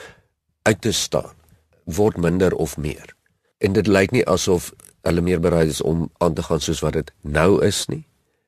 uit 0.61 0.81
te 0.81 0.91
staan 0.91 1.35
word 1.83 2.17
minder 2.17 2.55
of 2.55 2.77
meer. 2.77 3.15
En 3.57 3.73
dit 3.73 3.87
lyk 3.87 4.11
nie 4.11 4.25
asof 4.27 4.71
hulle 5.07 5.23
meer 5.23 5.39
bereid 5.39 5.71
is 5.71 5.81
om 5.81 6.07
aan 6.17 6.33
te 6.33 6.43
gaan 6.43 6.63
soos 6.63 6.83
wat 6.83 6.97
dit 6.99 7.11
nou 7.21 7.63
is 7.65 7.85
nie. 7.87 8.03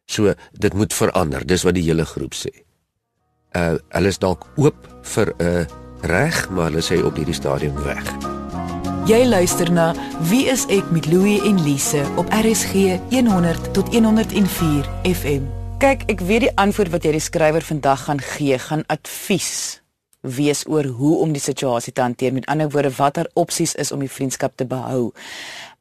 So 0.05 0.33
dit 0.51 0.73
moet 0.73 0.93
verander. 0.93 1.45
Dis 1.47 1.63
wat 1.63 1.77
die 1.77 1.85
hele 1.87 2.05
groep 2.05 2.35
sê. 2.35 2.51
Uh 3.55 3.77
hulle 3.95 4.11
is 4.11 4.19
dalk 4.21 4.47
oop 4.57 4.87
vir 5.13 5.33
'n 5.37 5.45
uh, 5.45 5.65
reg, 6.01 6.49
maar 6.49 6.71
hulle 6.71 6.83
sê 6.83 7.03
op 7.03 7.15
hierdie 7.15 7.35
stadium 7.37 7.75
weg. 7.83 8.28
Jy 9.09 9.23
luister 9.25 9.71
na 9.73 9.87
Wie 10.29 10.43
is 10.53 10.67
ek 10.69 10.91
met 10.93 11.07
Louie 11.09 11.39
en 11.41 11.57
Lise 11.65 12.03
op 12.21 12.27
RSG 12.29 12.99
100 13.09 13.71
tot 13.73 13.87
104 13.89 14.85
FM. 15.09 15.47
Kyk, 15.81 16.03
ek 16.13 16.21
weet 16.29 16.43
die 16.43 16.51
antwoord 16.61 16.91
wat 16.93 17.07
jy 17.07 17.15
die 17.15 17.23
skrywer 17.23 17.65
vandag 17.65 18.03
gaan 18.05 18.21
gee, 18.21 18.59
gaan 18.61 18.83
advies 18.85 19.79
wees 20.21 20.61
oor 20.69 20.91
hoe 20.99 21.15
om 21.23 21.33
die 21.33 21.41
situasie 21.41 21.95
te 21.95 22.05
hanteer. 22.05 22.37
Met 22.37 22.45
ander 22.53 22.69
woorde, 22.69 22.93
watter 22.99 23.31
opsies 23.33 23.73
is 23.81 23.89
om 23.89 24.05
die 24.05 24.11
vriendskap 24.13 24.53
te 24.61 24.69
behou. 24.69 25.09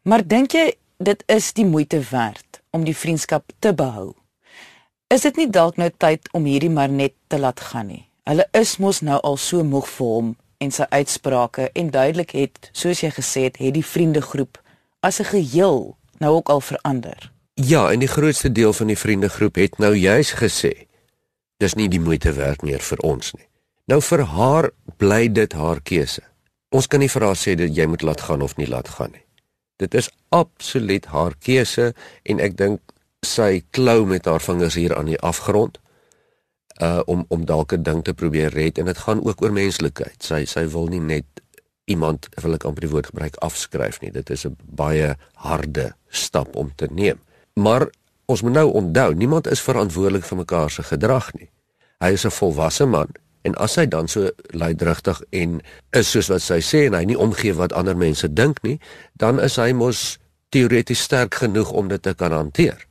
Maar 0.08 0.24
dink 0.24 0.56
jy 0.56 0.70
dit 0.96 1.28
is 1.28 1.52
die 1.52 1.68
moeite 1.68 2.00
werd 2.08 2.62
om 2.72 2.88
die 2.88 2.96
vriendskap 2.96 3.52
te 3.60 3.76
behou? 3.76 4.14
Is 5.12 5.28
dit 5.28 5.44
nie 5.44 5.50
dalk 5.52 5.76
nou 5.76 5.92
tyd 5.92 6.32
om 6.32 6.48
hierdie 6.48 6.72
maar 6.72 6.88
net 6.88 7.12
te 7.28 7.36
laat 7.36 7.60
gaan 7.60 7.92
nie? 7.92 8.06
Hulle 8.24 8.48
is 8.56 8.78
mos 8.80 9.04
nou 9.04 9.20
al 9.20 9.36
so 9.36 9.60
moeg 9.60 9.96
vir 9.98 10.14
hom 10.16 10.36
en 10.58 10.70
sy 10.74 10.86
uitsprake 10.90 11.70
en 11.72 11.90
duidelik 11.90 12.34
het, 12.36 12.70
soos 12.72 13.00
jy 13.00 13.10
gesê 13.14 13.48
het, 13.48 13.58
het 13.62 13.74
die 13.74 13.84
vriendegroep 13.84 14.58
as 15.00 15.20
'n 15.20 15.30
geheel 15.30 15.96
nou 16.18 16.34
ook 16.34 16.48
al 16.48 16.60
verander. 16.60 17.32
Ja, 17.54 17.90
en 17.90 17.98
die 17.98 18.08
grootste 18.08 18.52
deel 18.52 18.72
van 18.72 18.86
die 18.86 18.98
vriendegroep 18.98 19.54
het 19.54 19.78
nou 19.78 19.94
juis 19.94 20.32
gesê 20.32 20.86
dis 21.56 21.74
nie 21.74 21.88
die 21.88 22.00
moeite 22.00 22.32
werd 22.32 22.62
meer 22.62 22.80
vir 22.80 22.98
ons 22.98 23.32
nie. 23.32 23.46
Nou 23.86 24.00
vir 24.02 24.22
haar 24.22 24.70
bly 24.96 25.32
dit 25.32 25.52
haar 25.52 25.80
keuse. 25.80 26.22
Ons 26.68 26.86
kan 26.86 27.00
nie 27.00 27.08
vir 27.08 27.22
haar 27.22 27.36
sê 27.36 27.54
dat 27.54 27.76
jy 27.76 27.86
moet 27.86 28.02
laat 28.02 28.20
gaan 28.20 28.42
of 28.42 28.56
nie 28.56 28.68
laat 28.68 28.88
gaan 28.88 29.10
nie. 29.12 29.24
Dit 29.76 29.94
is 29.94 30.10
absoluut 30.28 31.06
haar 31.06 31.34
keuse 31.40 31.94
en 32.22 32.40
ek 32.40 32.56
dink 32.56 32.80
sy 33.26 33.64
klou 33.70 34.06
met 34.06 34.24
haar 34.24 34.40
vingers 34.40 34.74
hier 34.74 34.94
aan 34.96 35.10
die 35.10 35.18
afgrond 35.18 35.78
uh 36.82 37.00
om 37.06 37.24
om 37.28 37.44
dalk 37.44 37.72
'n 37.72 37.82
ding 37.82 38.04
te 38.04 38.14
probeer 38.14 38.52
red 38.54 38.78
en 38.78 38.84
dit 38.84 38.98
gaan 38.98 39.24
ook 39.24 39.42
oor 39.42 39.52
menslikheid. 39.52 40.22
Sy 40.22 40.44
sy 40.44 40.66
wil 40.68 40.86
nie 40.86 41.00
net 41.00 41.24
iemand 41.84 42.28
wil 42.42 42.54
ek 42.54 42.64
amper 42.64 42.80
die 42.80 42.90
woord 42.90 43.06
gebruik 43.06 43.36
afskryf 43.36 44.00
nie. 44.00 44.10
Dit 44.10 44.30
is 44.30 44.46
'n 44.46 44.56
baie 44.62 45.16
harde 45.34 45.94
stap 46.08 46.56
om 46.56 46.72
te 46.74 46.86
neem. 46.90 47.18
Maar 47.54 47.88
ons 48.26 48.42
moet 48.42 48.52
nou 48.52 48.72
onthou, 48.72 49.14
niemand 49.14 49.46
is 49.46 49.60
verantwoordelik 49.60 50.24
vir 50.24 50.36
mekaar 50.36 50.70
se 50.70 50.82
gedrag 50.82 51.32
nie. 51.32 51.50
Hy 51.98 52.12
is 52.12 52.24
'n 52.24 52.30
volwasse 52.30 52.86
man 52.86 53.08
en 53.42 53.54
as 53.54 53.74
hy 53.74 53.86
dan 53.86 54.08
so 54.08 54.30
luidrigtig 54.50 55.22
en 55.30 55.60
is 55.96 56.10
soos 56.10 56.28
wat 56.28 56.42
sy 56.42 56.60
sê 56.60 56.86
en 56.86 56.94
hy 56.94 57.04
nie 57.04 57.18
omgee 57.18 57.54
wat 57.54 57.72
ander 57.72 57.96
mense 57.96 58.32
dink 58.32 58.62
nie, 58.62 58.78
dan 59.16 59.40
is 59.40 59.56
hy 59.56 59.72
mos 59.72 60.18
teoreties 60.48 61.02
sterk 61.02 61.34
genoeg 61.34 61.70
om 61.72 61.88
dit 61.88 62.02
te 62.02 62.14
kan 62.14 62.32
hanteer. 62.32 62.86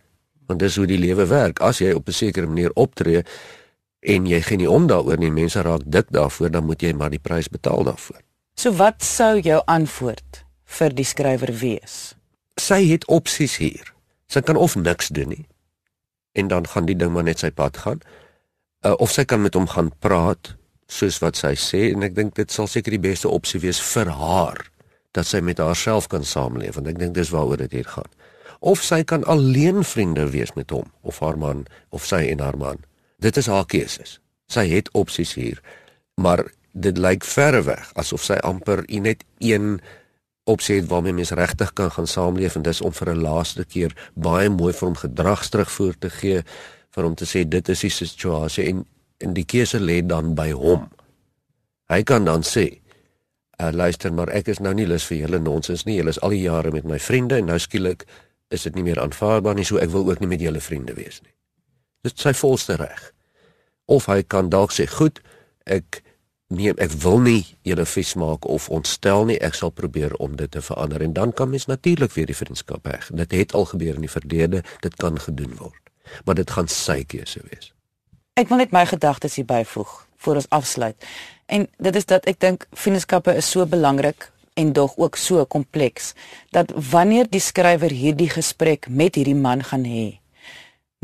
Want 0.48 0.60
dis 0.60 0.76
hoe 0.76 0.88
die 0.88 1.00
lewe 1.00 1.26
werk. 1.28 1.60
As 1.60 1.80
jy 1.80 1.92
op 1.94 2.08
'n 2.08 2.12
sekere 2.12 2.48
manier 2.48 2.72
optree, 2.74 3.24
en 4.02 4.28
jy 4.30 4.42
gee 4.42 4.62
nie 4.62 4.70
om 4.70 4.88
daaroor 4.88 5.18
nie 5.18 5.32
mense 5.34 5.62
raak 5.62 5.86
dik 5.86 6.12
daarvoor 6.14 6.52
dan 6.54 6.66
moet 6.66 6.82
jy 6.82 6.94
maar 6.94 7.14
die 7.14 7.22
prys 7.22 7.50
betaal 7.50 7.84
daarvoor. 7.84 8.22
So 8.58 8.74
wat 8.78 9.04
sou 9.04 9.40
jou 9.40 9.62
antwoord 9.66 10.44
vir 10.78 10.94
die 10.94 11.06
skrywer 11.06 11.54
wees? 11.60 12.16
Sy 12.58 12.82
het 12.90 13.06
opsies 13.06 13.58
hier. 13.62 13.94
Sy 14.28 14.42
kan 14.42 14.58
of 14.58 14.76
niks 14.76 15.14
doen 15.14 15.30
nie 15.34 15.46
en 16.38 16.48
dan 16.48 16.68
gaan 16.68 16.86
die 16.86 16.96
ding 16.96 17.12
maar 17.14 17.26
net 17.26 17.42
sy 17.42 17.50
pad 17.50 17.78
gaan. 17.82 18.02
Uh, 18.86 18.94
of 19.02 19.12
sy 19.12 19.26
kan 19.26 19.42
met 19.42 19.56
hom 19.58 19.66
gaan 19.72 19.90
praat 20.06 20.54
soos 20.88 21.18
wat 21.24 21.40
sy 21.40 21.56
sê 21.58 21.88
en 21.92 22.06
ek 22.06 22.14
dink 22.16 22.36
dit 22.38 22.52
sal 22.54 22.70
seker 22.70 22.94
die 22.94 23.02
beste 23.02 23.30
opsie 23.30 23.60
wees 23.64 23.80
vir 23.82 24.12
haar 24.20 24.62
dat 25.18 25.26
sy 25.26 25.42
met 25.42 25.58
haarself 25.60 26.06
kan 26.12 26.24
saamleef 26.28 26.78
want 26.78 26.92
ek 26.92 27.00
dink 27.02 27.16
dis 27.18 27.34
waaroor 27.34 27.64
dit 27.64 27.80
hier 27.80 27.90
gaan. 27.90 28.10
Of 28.62 28.84
sy 28.86 29.02
kan 29.04 29.26
alleen 29.26 29.82
vriende 29.86 30.28
wees 30.34 30.54
met 30.54 30.72
hom 30.74 30.92
of 31.02 31.20
haar 31.26 31.38
man 31.42 31.66
of 31.90 32.06
sy 32.06 32.22
en 32.30 32.44
haar 32.44 32.58
man. 32.62 32.86
Dit 33.22 33.38
is 33.38 33.48
haar 33.48 33.66
keuses. 33.66 34.20
Sy 34.48 34.68
het 34.70 34.92
opsies 34.94 35.34
hier, 35.34 35.62
maar 36.16 36.46
dit 36.72 36.98
lyk 36.98 37.26
verre 37.26 37.64
weg 37.66 37.90
asof 37.98 38.24
sy 38.24 38.38
amper 38.46 38.84
net 39.02 39.24
een 39.42 39.80
opsie 40.48 40.78
het 40.78 40.90
waarmee 40.92 41.14
mens 41.18 41.34
regtig 41.36 41.74
kan 41.74 41.92
gaan 41.92 42.08
saamleef 42.08 42.56
en 42.56 42.62
dis 42.62 42.82
om 42.82 42.94
vir 42.94 43.10
'n 43.16 43.22
laaste 43.22 43.66
keer 43.66 43.96
baie 44.14 44.50
mooi 44.50 44.74
vir 44.74 44.88
hom 44.88 44.96
gedragsterugvoer 44.96 45.96
te 46.00 46.10
gee 46.10 46.44
vir 46.96 47.04
hom 47.04 47.16
te 47.16 47.26
sê 47.26 47.48
dit 47.50 47.70
is 47.70 47.82
die 47.82 47.90
situasie 47.90 48.66
en 48.70 48.86
en 49.18 49.34
die 49.34 49.46
keuse 49.46 49.80
lê 49.80 50.06
dan 50.06 50.36
by 50.36 50.52
hom. 50.52 50.90
Hy 51.90 52.04
kan 52.04 52.26
dan 52.26 52.44
sê 52.44 52.80
Uh, 53.58 53.72
luister 53.74 54.14
maar 54.14 54.30
ek 54.30 54.48
is 54.48 54.60
nou 54.60 54.74
nie 54.74 54.86
lus 54.86 55.06
vir 55.10 55.18
julle 55.18 55.40
nonsens 55.40 55.84
nie. 55.88 55.96
Julle 55.98 56.10
is 56.14 56.22
al 56.22 56.30
die 56.30 56.44
jare 56.44 56.72
met 56.72 56.86
my 56.86 57.00
vriende 57.00 57.40
en 57.42 57.46
nou 57.50 57.58
skielik 57.58 58.06
is 58.54 58.68
dit 58.68 58.76
nie 58.76 58.84
meer 58.84 59.02
aanvaarbaar 59.02 59.56
nie. 59.58 59.66
So 59.66 59.82
ek 59.82 59.90
wil 59.90 60.06
ook 60.06 60.20
nie 60.22 60.30
met 60.30 60.44
julle 60.46 60.62
vriende 60.62 60.94
wees 60.94 61.18
nie. 61.24 61.34
Dit 62.08 62.20
sy 62.24 62.34
volste 62.38 62.78
reg. 62.80 63.12
Of 63.86 64.08
hy 64.12 64.22
kan 64.24 64.50
dalk 64.50 64.72
sê, 64.76 64.88
"Goed, 64.88 65.20
ek 65.66 66.02
nee, 66.48 66.74
ek 66.80 66.94
wil 67.04 67.20
nie 67.24 67.44
julle 67.68 67.86
vis 67.86 68.14
maak 68.20 68.48
of 68.48 68.70
ontstel 68.74 69.26
nie. 69.30 69.40
Ek 69.44 69.58
sal 69.58 69.74
probeer 69.76 70.16
om 70.24 70.38
dit 70.40 70.52
te 70.52 70.62
verander 70.64 71.04
en 71.04 71.14
dan 71.14 71.34
kan 71.34 71.50
mens 71.52 71.68
natuurlik 71.68 72.14
weer 72.16 72.30
die 72.30 72.38
vriendskap 72.38 72.88
heg. 72.88 73.10
Dit 73.12 73.36
het 73.36 73.56
al 73.58 73.68
gebeur 73.74 74.00
in 74.00 74.06
die 74.06 74.12
verlede, 74.12 74.64
dit 74.82 74.96
kan 74.96 75.20
gedoen 75.20 75.56
word. 75.60 75.82
Maar 76.26 76.40
dit 76.40 76.52
gaan 76.52 76.70
sy 76.72 77.02
keuse 77.04 77.42
wees. 77.50 77.74
Ek 78.38 78.52
wil 78.52 78.62
net 78.62 78.72
my 78.72 78.86
gedagtes 78.86 79.36
hier 79.36 79.48
byvoeg 79.50 79.92
voor 80.24 80.40
ons 80.42 80.50
afsluit. 80.56 81.08
En 81.52 81.68
dit 81.78 81.96
is 81.96 82.08
dat 82.08 82.26
ek 82.30 82.40
dink 82.40 82.68
vriendskappe 82.76 83.34
is 83.36 83.50
so 83.50 83.66
belangrik 83.66 84.30
en 84.58 84.74
dog 84.74 84.96
ook 84.98 85.18
so 85.20 85.46
kompleks 85.46 86.14
dat 86.56 86.72
wanneer 86.92 87.30
die 87.30 87.44
skrywer 87.44 87.94
hierdie 87.94 88.30
gesprek 88.30 88.88
met 88.90 89.16
hierdie 89.16 89.38
man 89.38 89.62
gaan 89.64 89.86
hê, 89.86 90.18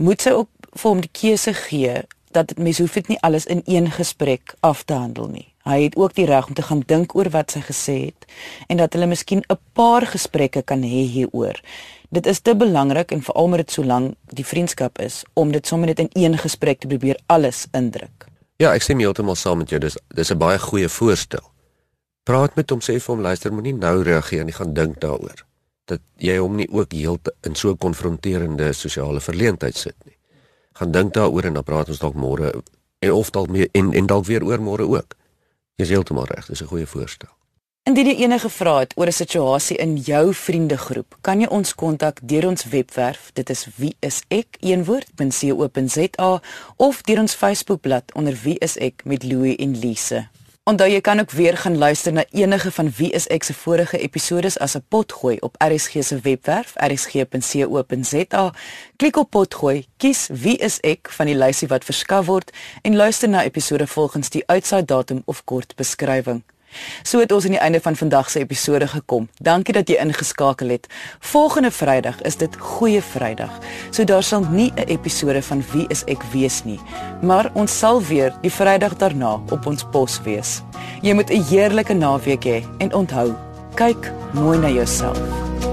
moet 0.02 0.22
sy 0.22 0.34
ook 0.34 0.50
vir 0.76 0.90
hom 0.90 1.02
die 1.02 1.12
keuse 1.12 1.54
gee 1.54 2.02
dat 2.34 2.50
dit 2.50 2.58
mens 2.58 2.80
hoef 2.82 2.94
dit 2.98 3.08
nie 3.14 3.20
alles 3.22 3.46
in 3.46 3.62
een 3.66 3.92
gesprek 3.92 4.56
af 4.60 4.84
te 4.84 4.94
handel 4.94 5.28
nie. 5.30 5.48
Hy 5.64 5.84
het 5.86 5.96
ook 5.96 6.16
die 6.18 6.26
reg 6.28 6.48
om 6.48 6.54
te 6.58 6.66
gaan 6.66 6.84
dink 6.88 7.16
oor 7.16 7.30
wat 7.32 7.54
sy 7.54 7.62
gesê 7.64 7.96
het 8.10 8.26
en 8.68 8.82
dat 8.82 8.94
hulle 8.94 9.08
miskien 9.08 9.44
'n 9.48 9.60
paar 9.74 10.06
gesprekke 10.08 10.62
kan 10.62 10.82
hê 10.82 11.06
hieroor. 11.16 11.60
Dit 12.10 12.26
is 12.26 12.40
te 12.40 12.56
belangrik 12.56 13.12
en 13.12 13.22
veral 13.22 13.44
omdat 13.44 13.60
dit 13.60 13.72
so 13.72 13.84
lank 13.84 14.16
die 14.26 14.46
vriendskap 14.46 15.00
is 15.00 15.24
om 15.34 15.52
dit 15.52 15.68
sommer 15.68 15.88
net 15.88 16.00
in 16.00 16.10
een 16.14 16.38
gesprek 16.38 16.80
te 16.80 16.88
probeer 16.88 17.20
alles 17.26 17.68
indruk. 17.72 18.28
Ja, 18.58 18.74
ek 18.74 18.82
stem 18.82 19.00
heeltemal 19.00 19.36
saam 19.36 19.58
met 19.58 19.70
jou. 19.70 19.80
Dis 19.80 19.98
dis 20.08 20.32
'n 20.32 20.38
baie 20.38 20.60
goeie 20.60 20.90
voorstel. 20.90 21.52
Praat 22.24 22.56
met 22.56 22.70
hom 22.70 22.80
sê 22.80 23.00
vir 23.00 23.16
hom 23.16 23.22
luister, 23.22 23.54
moenie 23.54 23.74
nou 23.74 24.04
reageer 24.04 24.44
nie, 24.44 24.54
gaan 24.54 24.74
dink 24.74 25.00
daaroor. 25.00 25.46
Dat 25.86 26.00
jy 26.18 26.38
hom 26.38 26.56
nie 26.56 26.68
ook 26.72 26.92
heeltemal 26.92 27.38
in 27.42 27.56
so 27.56 27.70
'n 27.70 27.78
konfronterende 27.78 28.74
sosiale 28.74 29.22
verleentheid 29.22 29.76
sit 29.76 29.96
nie 30.06 30.16
gaan 30.74 30.92
dink 30.92 31.14
daaroor 31.14 31.44
en 31.44 31.54
dan 31.54 31.64
praat 31.64 31.90
ons 31.90 32.00
dalk 32.00 32.16
môre 32.16 32.54
en 33.00 33.12
of 33.12 33.30
dalk 33.30 33.50
meer 33.50 33.70
en 33.72 33.94
en 33.94 34.06
dalk 34.06 34.26
weer 34.26 34.44
oor 34.44 34.62
môre 34.62 34.88
ook. 34.88 35.16
Jy's 35.76 35.90
heeltemal 35.90 36.26
reg, 36.26 36.46
dis 36.46 36.62
'n 36.62 36.68
goeie 36.68 36.88
voorstel. 36.88 37.30
Indien 37.84 38.08
jy 38.08 38.16
enige 38.24 38.50
vrae 38.50 38.80
het 38.80 38.94
oor 38.96 39.08
'n 39.08 39.12
situasie 39.12 39.78
in 39.78 39.98
jou 39.98 40.34
vriendegroep, 40.34 41.18
kan 41.22 41.40
jy 41.40 41.48
ons 41.48 41.76
kontak 41.76 42.20
deur 42.22 42.48
ons 42.48 42.64
webwerf. 42.64 43.30
Dit 43.34 43.50
is 43.50 43.68
wieisek.co.za 43.76 44.72
of 46.76 47.02
deur 47.02 47.20
ons 47.20 47.34
Facebookblad 47.34 48.14
onder 48.14 48.40
wie 48.44 48.58
is 48.60 48.78
ek 48.78 49.02
met 49.06 49.24
Louie 49.24 49.56
en 49.58 49.80
Lise. 49.80 50.28
Onthou 50.64 50.86
jy 50.88 51.02
kan 51.04 51.20
ook 51.20 51.32
weer 51.32 51.58
gaan 51.58 51.78
luister 51.78 52.14
na 52.14 52.24
enige 52.32 52.72
van 52.72 52.92
Wie 52.96 53.10
is 53.12 53.26
ek 53.28 53.44
se 53.44 53.54
vorige 53.54 53.98
episodes 54.00 54.56
as 54.60 54.76
'n 54.76 54.86
potgooi 54.88 55.38
op 55.40 55.56
RSG 55.60 55.92
se 56.04 56.20
webwerf 56.20 56.74
rsg.co.za. 56.76 58.54
Klik 58.96 59.16
op 59.16 59.30
potgooi, 59.30 59.88
kies 59.98 60.30
Wie 60.32 60.58
is 60.58 60.80
ek 60.80 61.12
van 61.12 61.26
die 61.26 61.36
lysie 61.36 61.68
wat 61.68 61.84
verskaf 61.84 62.26
word 62.26 62.52
en 62.82 62.96
luister 62.96 63.30
na 63.30 63.44
episode 63.44 63.88
volgens 63.88 64.30
die 64.30 64.44
uitsaai 64.46 64.86
datum 64.86 65.22
of 65.26 65.44
kort 65.44 65.76
beskrywing. 65.76 66.44
So 67.04 67.20
het 67.20 67.32
ons 67.32 67.46
aan 67.46 67.52
die 67.52 67.60
einde 67.60 67.82
van 67.82 67.96
vandag 67.96 68.30
se 68.30 68.40
episode 68.40 68.88
gekom. 68.88 69.30
Dankie 69.42 69.74
dat 69.74 69.90
jy 69.90 69.96
ingeskakel 70.02 70.70
het. 70.70 70.88
Volgende 71.20 71.72
Vrydag 71.72 72.22
is 72.22 72.36
dit 72.36 72.56
Goeie 72.60 73.02
Vrydag. 73.02 73.60
So 73.92 74.04
daar 74.04 74.24
sal 74.24 74.46
nie 74.50 74.72
'n 74.76 74.88
episode 74.88 75.42
van 75.42 75.64
Wie 75.72 75.86
is 75.88 76.04
ek 76.08 76.24
wees 76.32 76.64
nie, 76.64 76.80
maar 77.22 77.52
ons 77.54 77.78
sal 77.80 78.02
weer 78.02 78.34
die 78.42 78.52
Vrydag 78.52 78.98
daarna 78.98 79.40
op 79.52 79.66
ons 79.66 79.84
pos 79.92 80.22
wees. 80.24 80.62
Jy 81.02 81.14
moet 81.14 81.30
'n 81.30 81.44
heerlike 81.44 81.94
naweek 81.94 82.44
hê 82.44 82.64
en 82.78 82.94
onthou, 82.94 83.34
kyk 83.76 84.12
mooi 84.34 84.58
na 84.58 84.70
jouself. 84.70 85.73